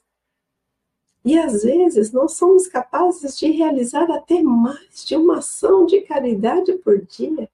E 1.23 1.37
às 1.37 1.63
vezes 1.63 2.11
nós 2.11 2.33
somos 2.33 2.67
capazes 2.67 3.37
de 3.37 3.51
realizar 3.51 4.09
até 4.11 4.41
mais 4.41 5.05
de 5.05 5.15
uma 5.15 5.37
ação 5.37 5.85
de 5.85 6.01
caridade 6.01 6.73
por 6.79 6.99
dia. 7.05 7.49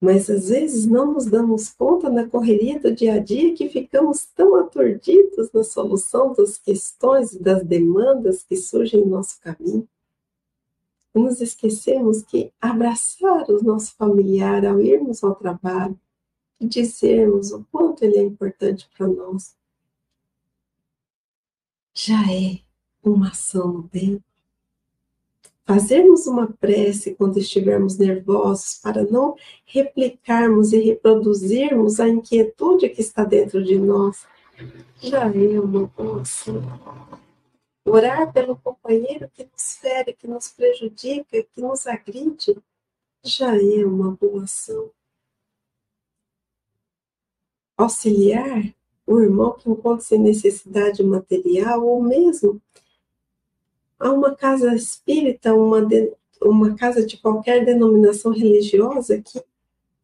Mas 0.00 0.28
às 0.30 0.48
vezes 0.48 0.86
não 0.86 1.12
nos 1.12 1.26
damos 1.26 1.70
conta 1.70 2.08
na 2.08 2.26
correria 2.26 2.80
do 2.80 2.92
dia 2.92 3.14
a 3.14 3.18
dia 3.18 3.54
que 3.54 3.68
ficamos 3.68 4.24
tão 4.24 4.56
aturdidos 4.56 5.52
na 5.52 5.62
solução 5.62 6.32
das 6.32 6.58
questões 6.58 7.32
e 7.32 7.38
das 7.38 7.62
demandas 7.62 8.42
que 8.42 8.56
surgem 8.56 9.02
em 9.02 9.06
nosso 9.06 9.38
caminho. 9.40 9.86
Nos 11.14 11.40
esquecemos 11.40 12.22
que 12.22 12.52
abraçar 12.60 13.50
o 13.50 13.62
nosso 13.62 13.94
familiar 13.96 14.64
ao 14.64 14.80
irmos 14.80 15.24
ao 15.24 15.34
trabalho 15.34 15.98
e 16.60 16.66
dizermos 16.66 17.52
o 17.52 17.64
quanto 17.70 18.04
ele 18.04 18.18
é 18.18 18.22
importante 18.22 18.88
para 18.96 19.08
nós 19.08 19.56
já 21.92 22.22
é 22.32 22.60
uma 23.02 23.28
ação 23.28 23.72
no 23.72 23.82
bem 23.82 24.22
fazermos 25.70 26.26
uma 26.26 26.48
prece 26.48 27.14
quando 27.14 27.38
estivermos 27.38 27.96
nervosos 27.96 28.80
para 28.82 29.04
não 29.04 29.36
replicarmos 29.64 30.72
e 30.72 30.80
reproduzirmos 30.80 32.00
a 32.00 32.08
inquietude 32.08 32.88
que 32.88 33.00
está 33.00 33.22
dentro 33.22 33.62
de 33.62 33.78
nós, 33.78 34.26
já 35.00 35.26
é 35.28 35.60
uma 35.60 35.86
boa 35.96 36.22
ação. 36.22 36.60
Orar 37.90 38.32
pelo 38.32 38.56
companheiro 38.56 39.28
que 39.30 39.44
nos 39.44 39.76
fere, 39.76 40.12
que 40.12 40.26
nos 40.26 40.48
prejudica, 40.48 41.42
que 41.42 41.60
nos 41.60 41.86
agride, 41.86 42.56
já 43.22 43.56
é 43.56 43.84
uma 43.84 44.12
boa 44.12 44.44
ação. 44.44 44.90
Auxiliar 47.76 48.74
o 49.06 49.20
irmão 49.20 49.52
que 49.52 49.68
encontra-se 49.68 50.16
necessidade 50.18 51.02
material 51.02 51.84
ou 51.84 52.02
mesmo 52.02 52.60
Há 54.00 54.10
uma 54.10 54.34
casa 54.34 54.74
espírita, 54.74 55.54
uma, 55.54 55.84
de, 55.84 56.10
uma 56.40 56.74
casa 56.74 57.04
de 57.04 57.18
qualquer 57.18 57.66
denominação 57.66 58.32
religiosa 58.32 59.20
que 59.20 59.44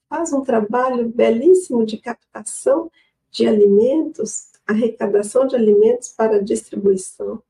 faz 0.06 0.34
um 0.34 0.42
trabalho 0.42 1.08
belíssimo 1.08 1.84
de 1.84 1.96
captação 1.96 2.90
de 3.30 3.48
alimentos, 3.48 4.50
arrecadação 4.66 5.46
de 5.46 5.56
alimentos 5.56 6.10
para 6.10 6.44
distribuição. 6.44 7.42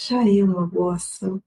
Já 0.00 0.22
é 0.22 0.44
uma 0.44 0.64
boa 0.64 0.94
ação. 0.94 1.42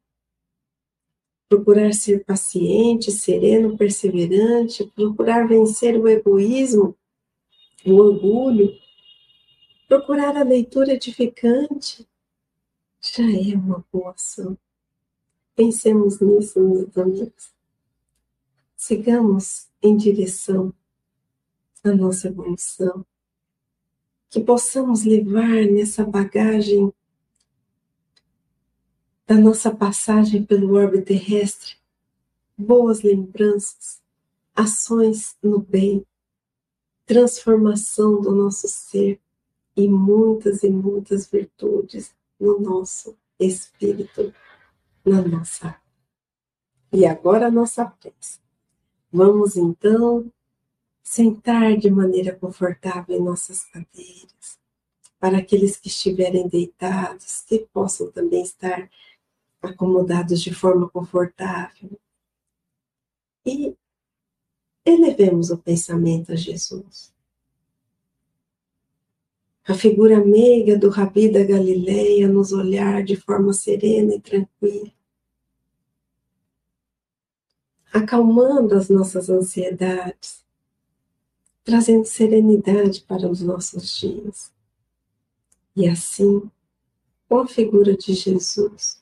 Procurar 1.48 1.94
ser 1.94 2.26
paciente, 2.26 3.10
sereno, 3.10 3.78
perseverante, 3.78 4.92
procurar 4.94 5.48
vencer 5.48 5.98
o 5.98 6.06
egoísmo, 6.06 6.98
o 7.86 7.94
orgulho, 7.94 8.78
procurar 9.88 10.36
a 10.36 10.44
leitura 10.44 10.96
edificante, 10.96 12.06
já 13.00 13.24
é 13.24 13.56
uma 13.56 13.86
boa 13.90 14.12
ação. 14.12 14.58
Pensemos 15.56 16.20
nisso, 16.20 16.60
meus 16.60 16.98
amigos. 16.98 17.54
Sigamos 18.76 19.70
em 19.82 19.96
direção 19.96 20.74
à 21.86 21.96
nossa 21.96 22.28
evolução. 22.28 23.06
Que 24.30 24.42
possamos 24.42 25.06
levar 25.06 25.66
nessa 25.68 26.04
bagagem 26.04 26.94
da 29.32 29.38
nossa 29.38 29.74
passagem 29.74 30.44
pelo 30.44 30.74
orbe 30.74 31.02
terrestre 31.02 31.78
boas 32.58 33.02
lembranças, 33.02 34.02
ações 34.54 35.38
no 35.42 35.58
bem, 35.58 36.06
transformação 37.06 38.20
do 38.20 38.36
nosso 38.36 38.68
ser 38.68 39.22
e 39.74 39.88
muitas 39.88 40.64
e 40.64 40.70
muitas 40.70 41.32
virtudes 41.32 42.14
no 42.38 42.60
nosso 42.60 43.18
espírito, 43.40 44.34
na 45.06 45.22
nossa. 45.22 45.78
E 46.92 47.06
agora 47.06 47.48
a 47.48 47.52
nossa 47.52 47.86
prece. 47.86 48.38
Vamos 49.10 49.56
então 49.56 50.30
sentar 51.02 51.78
de 51.78 51.90
maneira 51.90 52.36
confortável 52.36 53.18
em 53.18 53.24
nossas 53.24 53.64
cadeiras, 53.64 54.60
para 55.18 55.38
aqueles 55.38 55.78
que 55.78 55.88
estiverem 55.88 56.50
deitados, 56.50 57.46
que 57.48 57.60
possam 57.72 58.12
também 58.12 58.44
estar 58.44 58.90
acomodados 59.62 60.42
de 60.42 60.54
forma 60.54 60.90
confortável. 60.90 62.00
E 63.46 63.76
elevemos 64.86 65.50
o 65.50 65.58
pensamento 65.58 66.32
a 66.32 66.36
Jesus 66.36 67.12
a 69.72 69.74
figura 69.74 70.24
meiga 70.24 70.78
do 70.78 70.90
Rabi 70.90 71.30
da 71.30 71.44
Galileia 71.44 72.28
nos 72.28 72.52
olhar 72.52 73.04
de 73.04 73.16
forma 73.16 73.54
serena 73.54 74.16
e 74.16 74.20
tranquila, 74.20 74.92
acalmando 77.94 78.76
as 78.76 78.90
nossas 78.90 79.30
ansiedades, 79.30 80.44
trazendo 81.64 82.06
serenidade 82.06 83.02
para 83.02 83.30
os 83.30 83.42
nossos 83.42 83.98
dias. 83.98 84.52
E 85.76 85.88
assim, 85.88 86.50
com 87.30 87.40
a 87.40 87.48
figura 87.48 87.96
de 87.96 88.14
Jesus 88.14 89.01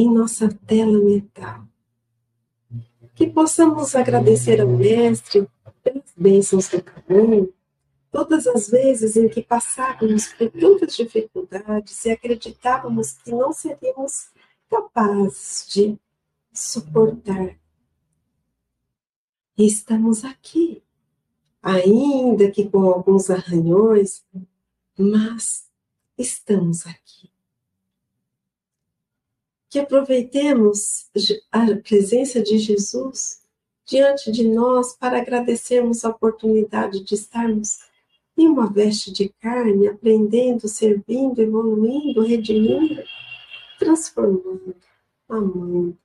em 0.00 0.12
nossa 0.12 0.48
tela 0.66 0.98
mental, 0.98 1.64
que 3.14 3.26
possamos 3.26 3.94
agradecer 3.94 4.60
ao 4.60 4.68
Mestre 4.68 5.48
pelas 5.82 6.12
bênçãos 6.16 6.68
do 6.68 6.82
caminho, 6.82 7.52
Todas 8.10 8.46
as 8.46 8.70
vezes 8.70 9.16
em 9.16 9.28
que 9.28 9.42
passávamos 9.42 10.28
por 10.32 10.50
tantas 10.50 10.96
dificuldades 10.96 12.04
e 12.06 12.10
acreditávamos 12.10 13.12
que 13.12 13.30
não 13.30 13.52
seríamos 13.52 14.30
capazes 14.70 15.66
de 15.68 15.98
suportar. 16.52 17.54
E 19.58 19.66
estamos 19.66 20.24
aqui, 20.24 20.82
ainda 21.62 22.50
que 22.50 22.68
com 22.68 22.88
alguns 22.88 23.28
arranhões, 23.28 24.24
mas 24.96 25.68
estamos 26.16 26.86
aqui. 26.86 27.27
Que 29.70 29.78
aproveitemos 29.78 31.10
a 31.52 31.66
presença 31.76 32.42
de 32.42 32.58
Jesus 32.58 33.42
diante 33.86 34.30
de 34.30 34.46
nós 34.46 34.94
para 34.96 35.18
agradecermos 35.18 36.04
a 36.04 36.10
oportunidade 36.10 37.02
de 37.02 37.14
estarmos 37.14 37.78
em 38.36 38.46
uma 38.46 38.70
veste 38.70 39.10
de 39.10 39.30
carne, 39.40 39.88
aprendendo, 39.88 40.68
servindo, 40.68 41.40
evoluindo, 41.40 42.22
redimindo, 42.22 43.02
transformando, 43.78 44.76
amando 45.28 45.98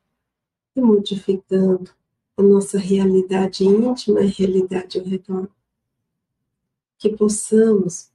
e 0.76 0.82
modificando 0.82 1.91
a 2.36 2.41
nossa 2.41 2.80
realidade 2.80 3.64
íntima 3.64 4.22
e 4.22 4.28
realidade 4.28 4.97
ao 4.97 5.05
redor. 5.05 5.49
Que 6.97 7.09
possamos 7.09 8.09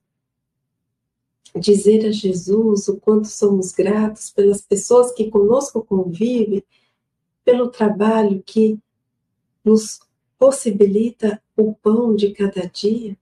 dizer 1.56 2.06
a 2.06 2.10
Jesus 2.10 2.88
o 2.88 2.96
quanto 2.98 3.28
somos 3.28 3.72
gratos 3.72 4.30
pelas 4.30 4.60
pessoas 4.60 5.12
que 5.12 5.30
conosco 5.30 5.82
convivem, 5.82 6.64
pelo 7.44 7.70
trabalho 7.70 8.42
que 8.44 8.78
nos 9.64 10.00
possibilita 10.38 11.42
o 11.56 11.74
pão 11.74 12.14
de 12.14 12.32
cada 12.32 12.66
dia 12.66 13.16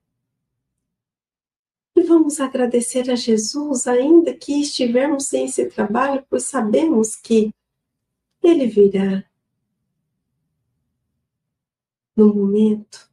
e 1.97 2.03
vamos 2.03 2.39
agradecer 2.39 3.09
a 3.09 3.15
Jesus, 3.15 3.87
ainda 3.87 4.31
que 4.31 4.61
estivermos 4.61 5.25
sem 5.25 5.45
esse 5.45 5.65
trabalho, 5.65 6.23
pois 6.29 6.43
sabemos 6.43 7.15
que 7.15 7.51
Ele 8.43 8.67
virá 8.67 9.23
no 12.15 12.33
momento 12.35 13.09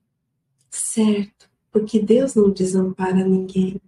certo, 0.71 1.51
porque 1.73 1.99
Deus 1.99 2.35
não 2.35 2.51
desampara 2.51 3.25
ninguém. 3.27 3.81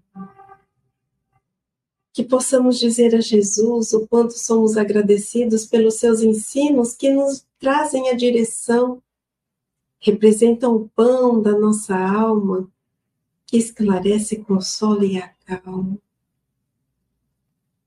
Que 2.16 2.24
possamos 2.24 2.78
dizer 2.78 3.14
a 3.14 3.20
Jesus 3.20 3.92
o 3.92 4.06
quanto 4.06 4.32
somos 4.38 4.78
agradecidos 4.78 5.66
pelos 5.66 5.96
seus 5.96 6.22
ensinos 6.22 6.94
que 6.94 7.10
nos 7.10 7.46
trazem 7.58 8.08
a 8.08 8.14
direção, 8.14 9.02
representam 9.98 10.74
o 10.74 10.88
pão 10.96 11.42
da 11.42 11.52
nossa 11.58 11.94
alma, 11.94 12.72
que 13.44 13.58
esclarece, 13.58 14.36
consola 14.36 15.04
e 15.04 15.18
acalma. 15.18 15.98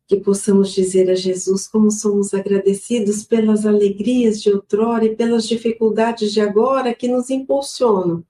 Que 0.06 0.18
possamos 0.18 0.74
dizer 0.74 1.10
a 1.10 1.16
Jesus 1.16 1.68
como 1.68 1.90
somos 1.90 2.32
agradecidos 2.32 3.24
pelas 3.24 3.66
alegrias 3.66 4.40
de 4.40 4.52
outrora 4.52 5.06
e 5.06 5.16
pelas 5.16 5.48
dificuldades 5.48 6.32
de 6.32 6.40
agora 6.40 6.94
que 6.94 7.08
nos 7.08 7.32
impulsionam 7.32 8.24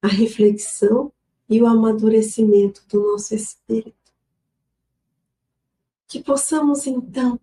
a 0.00 0.08
reflexão 0.08 1.12
e 1.50 1.60
o 1.60 1.66
amadurecimento 1.66 2.82
do 2.88 3.12
nosso 3.12 3.34
espírito 3.34 3.97
que 6.08 6.22
possamos 6.22 6.86
então, 6.86 7.38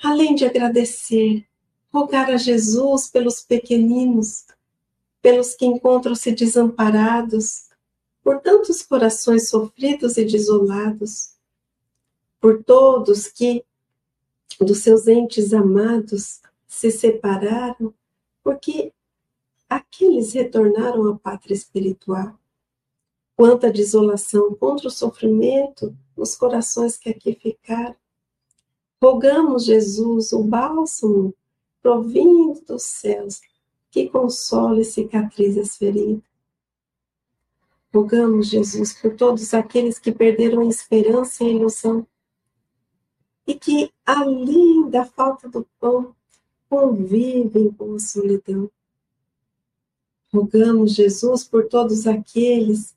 além 0.00 0.36
de 0.36 0.46
agradecer, 0.46 1.44
rogar 1.92 2.30
a 2.30 2.36
Jesus 2.36 3.08
pelos 3.10 3.40
pequeninos, 3.40 4.46
pelos 5.20 5.54
que 5.54 5.66
encontram-se 5.66 6.30
desamparados, 6.30 7.68
por 8.22 8.40
tantos 8.40 8.82
corações 8.82 9.48
sofridos 9.48 10.16
e 10.16 10.24
desolados, 10.24 11.34
por 12.40 12.62
todos 12.62 13.26
que 13.26 13.64
dos 14.60 14.78
seus 14.78 15.08
entes 15.08 15.52
amados 15.52 16.40
se 16.68 16.90
separaram, 16.90 17.92
porque 18.42 18.92
aqueles 19.68 20.32
retornaram 20.32 21.08
à 21.08 21.18
pátria 21.18 21.54
espiritual. 21.54 22.38
Quanta 23.36 23.72
desolação 23.72 24.54
contra 24.54 24.88
o 24.88 24.90
sofrimento 24.90 25.96
nos 26.16 26.34
corações 26.36 26.96
que 26.96 27.10
aqui 27.10 27.34
ficaram. 27.34 27.96
Rogamos, 29.02 29.64
Jesus, 29.64 30.32
o 30.32 30.42
bálsamo 30.42 31.34
provindo 31.82 32.60
dos 32.62 32.84
céus, 32.84 33.40
que 33.90 34.08
console 34.08 34.80
e 34.80 34.84
cicatrize 34.84 35.60
as 35.60 35.76
feridas. 35.76 36.22
Rogamos, 37.92 38.48
Jesus, 38.48 38.92
por 38.94 39.14
todos 39.14 39.52
aqueles 39.52 39.98
que 39.98 40.10
perderam 40.10 40.60
a 40.60 40.66
esperança 40.66 41.44
e 41.44 41.48
a 41.48 41.50
ilusão, 41.50 42.06
e 43.46 43.54
que, 43.54 43.92
além 44.06 44.88
da 44.88 45.04
falta 45.04 45.48
do 45.48 45.66
pão, 45.78 46.16
convivem 46.68 47.70
com 47.70 47.94
a 47.94 47.98
solidão. 47.98 48.70
Rogamos, 50.32 50.94
Jesus, 50.94 51.44
por 51.44 51.68
todos 51.68 52.06
aqueles 52.06 52.93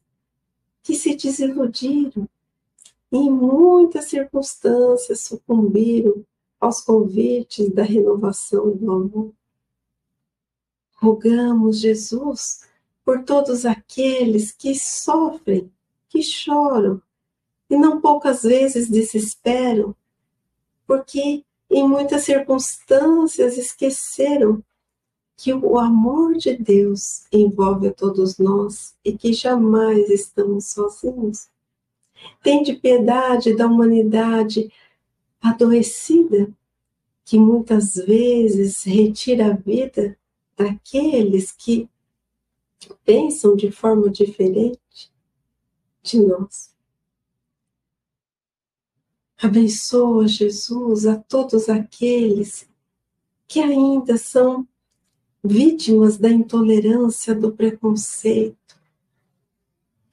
que 0.88 0.96
se 0.96 1.18
desiludiram 1.18 2.30
em 3.12 3.30
muitas 3.30 4.06
circunstâncias 4.06 5.20
sucumbiram 5.20 6.26
aos 6.62 6.80
convites 6.80 7.70
da 7.74 7.84
renovação 7.84 8.72
do 8.72 8.90
amor. 8.90 9.34
Rogamos, 10.94 11.82
Jesus, 11.82 12.62
por 13.04 13.26
todos 13.26 13.66
aqueles 13.66 14.54
que 14.54 14.74
sofrem, 14.76 15.70
que 16.08 16.24
choram 16.24 17.02
e 17.70 17.76
não 17.76 18.00
poucas 18.00 18.44
vezes 18.44 18.90
desesperam, 18.90 19.94
porque 20.88 21.44
em 21.70 21.86
muitas 21.86 22.24
circunstâncias 22.24 23.58
esqueceram 23.58 24.64
que 25.38 25.54
o 25.54 25.78
amor 25.78 26.36
de 26.36 26.58
Deus 26.58 27.26
envolve 27.32 27.88
a 27.88 27.94
todos 27.94 28.40
nós 28.40 28.98
e 29.06 29.16
que 29.16 29.32
jamais 29.32 30.10
estamos 30.10 30.66
sozinhos. 30.66 31.48
Tende 32.42 32.74
piedade 32.74 33.56
da 33.56 33.68
humanidade 33.68 34.74
adoecida, 35.40 36.52
que 37.24 37.38
muitas 37.38 37.94
vezes 37.96 38.84
retira 38.84 39.52
a 39.52 39.56
vida 39.56 40.18
daqueles 40.56 41.52
que 41.52 41.88
pensam 43.06 43.56
de 43.56 43.70
forma 43.72 44.10
diferente 44.10 45.12
de 46.02 46.20
nós. 46.20 46.74
Abençoa, 49.40 50.28
Jesus, 50.28 51.06
a 51.06 51.16
todos 51.16 51.70
aqueles 51.70 52.68
que 53.48 53.60
ainda 53.60 54.18
são 54.18 54.68
vítimas 55.44 56.18
da 56.18 56.30
intolerância, 56.30 57.34
do 57.34 57.52
preconceito, 57.52 58.58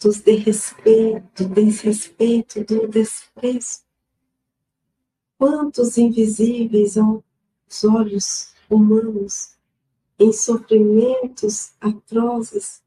dos 0.01 0.20
desrespeito, 0.20 1.45
desrespeito, 1.49 2.64
do 2.64 2.87
desprezo. 2.87 3.81
Quantos 5.39 5.99
invisíveis 5.99 6.97
aos 6.97 7.22
olhos 7.85 8.55
humanos, 8.68 9.57
em 10.18 10.33
sofrimentos 10.33 11.72
atrozes, 11.81 12.83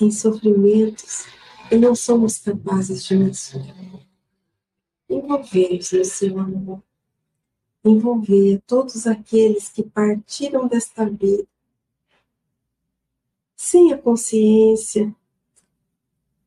em 0.00 0.10
sofrimentos 0.10 1.26
e 1.70 1.76
não 1.76 1.94
somos 1.94 2.38
capazes 2.38 3.04
de 3.04 3.16
mensurar. 3.16 4.06
Envolvei-os 5.08 5.92
no 5.92 6.04
seu 6.04 6.38
amor. 6.38 6.82
Envolver 7.84 8.60
todos 8.66 9.06
aqueles 9.06 9.68
que 9.68 9.82
partiram 9.82 10.66
desta 10.66 11.08
vida 11.08 11.46
sem 13.58 13.92
a 13.92 13.98
consciência 13.98 15.12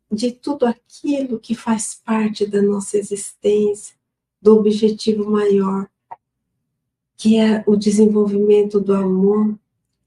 de 0.09 0.31
tudo 0.31 0.65
aquilo 0.65 1.39
que 1.39 1.53
faz 1.53 1.93
parte 1.93 2.45
da 2.45 2.61
nossa 2.61 2.97
existência, 2.97 3.95
do 4.41 4.57
objetivo 4.57 5.29
maior, 5.29 5.89
que 7.15 7.37
é 7.37 7.63
o 7.67 7.75
desenvolvimento 7.75 8.79
do 8.79 8.93
amor 8.93 9.57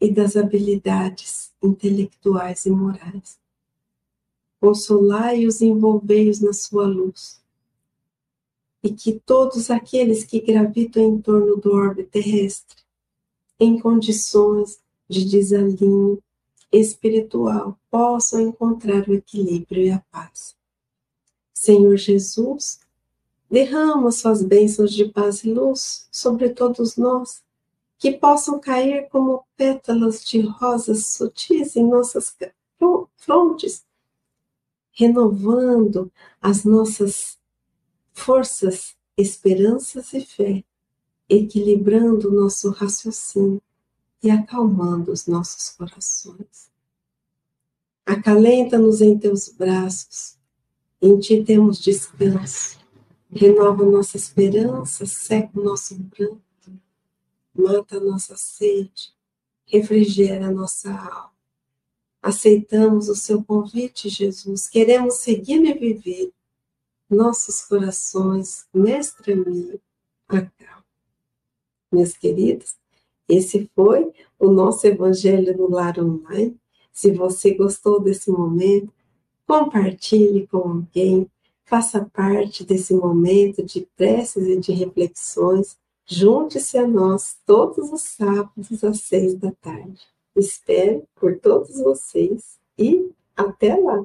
e 0.00 0.10
das 0.10 0.34
habilidades 0.36 1.52
intelectuais 1.62 2.64
e 2.66 2.70
morais. 2.70 3.38
Consolai-os 4.58 5.60
e 5.60 5.66
envolvei-os 5.66 6.40
na 6.40 6.52
sua 6.52 6.86
luz. 6.86 7.40
E 8.84 8.92
que 8.92 9.18
todos 9.18 9.70
aqueles 9.70 10.24
que 10.24 10.40
gravitam 10.40 11.02
em 11.02 11.20
torno 11.20 11.56
do 11.56 11.72
orbe 11.72 12.04
terrestre, 12.04 12.76
em 13.58 13.80
condições 13.80 14.78
de 15.08 15.24
desalinho, 15.24 16.22
espiritual 16.70 17.78
possam 17.90 18.40
encontrar 18.40 19.08
o 19.08 19.14
equilíbrio 19.14 19.84
e 19.84 19.90
a 19.90 20.00
paz. 20.10 20.54
Senhor 21.52 21.96
Jesus, 21.96 22.80
derrama 23.50 24.10
suas 24.10 24.42
bênçãos 24.42 24.92
de 24.92 25.06
paz 25.06 25.44
e 25.44 25.52
luz 25.52 26.08
sobre 26.10 26.50
todos 26.50 26.96
nós, 26.96 27.42
que 27.98 28.12
possam 28.12 28.58
cair 28.58 29.08
como 29.08 29.44
pétalas 29.56 30.22
de 30.24 30.40
rosas 30.40 31.06
sutis 31.06 31.76
em 31.76 31.88
nossas 31.88 32.36
frontes, 33.16 33.84
renovando 34.92 36.12
as 36.42 36.64
nossas 36.64 37.38
forças, 38.14 38.96
esperanças 39.18 40.12
e 40.14 40.20
fé, 40.20 40.64
equilibrando 41.28 42.28
o 42.28 42.32
nosso 42.32 42.70
raciocínio 42.70 43.60
e 44.22 44.30
acalmando 44.30 45.12
os 45.12 45.26
nossos 45.26 45.70
corações. 45.70 46.70
Acalenta-nos 48.06 49.02
em 49.02 49.18
teus 49.18 49.48
braços, 49.48 50.38
em 51.02 51.18
ti 51.18 51.42
temos 51.44 51.78
descanso. 51.78 52.78
Renova 53.30 53.84
nossa 53.84 54.16
esperança, 54.16 55.04
seca 55.04 55.58
o 55.58 55.64
nosso 55.64 55.98
pranto, 56.04 56.40
mata 57.52 57.96
a 57.96 58.00
nossa 58.00 58.36
sede, 58.36 59.12
refrigera 59.66 60.46
a 60.46 60.50
nossa 60.52 60.90
alma. 60.90 61.34
Aceitamos 62.22 63.08
o 63.08 63.16
seu 63.16 63.42
convite, 63.42 64.08
Jesus, 64.08 64.68
queremos 64.68 65.16
segui-lo 65.16 65.66
e 65.66 65.74
viver. 65.74 66.32
Nossos 67.08 67.62
corações, 67.66 68.66
mestre 68.72 69.32
amigo, 69.32 69.80
acalma. 70.26 70.84
Meus 71.92 72.16
queridos, 72.16 72.76
esse 73.28 73.70
foi 73.74 74.12
o 74.38 74.50
nosso 74.50 74.86
Evangelho 74.86 75.56
no 75.56 75.70
Lar 75.70 75.98
Online. 75.98 76.56
Se 76.92 77.10
você 77.10 77.54
gostou 77.54 78.00
desse 78.00 78.30
momento, 78.30 78.92
compartilhe 79.46 80.46
com 80.46 80.58
alguém, 80.58 81.30
faça 81.64 82.04
parte 82.12 82.64
desse 82.64 82.94
momento 82.94 83.62
de 83.62 83.86
preces 83.96 84.46
e 84.46 84.58
de 84.58 84.72
reflexões. 84.72 85.76
Junte-se 86.06 86.76
a 86.78 86.86
nós 86.86 87.36
todos 87.46 87.92
os 87.92 88.02
sábados 88.02 88.84
às 88.84 89.00
seis 89.00 89.34
da 89.34 89.52
tarde. 89.52 90.02
Espero 90.36 91.06
por 91.14 91.38
todos 91.38 91.80
vocês 91.80 92.58
e 92.78 93.10
até 93.36 93.76
lá! 93.76 94.04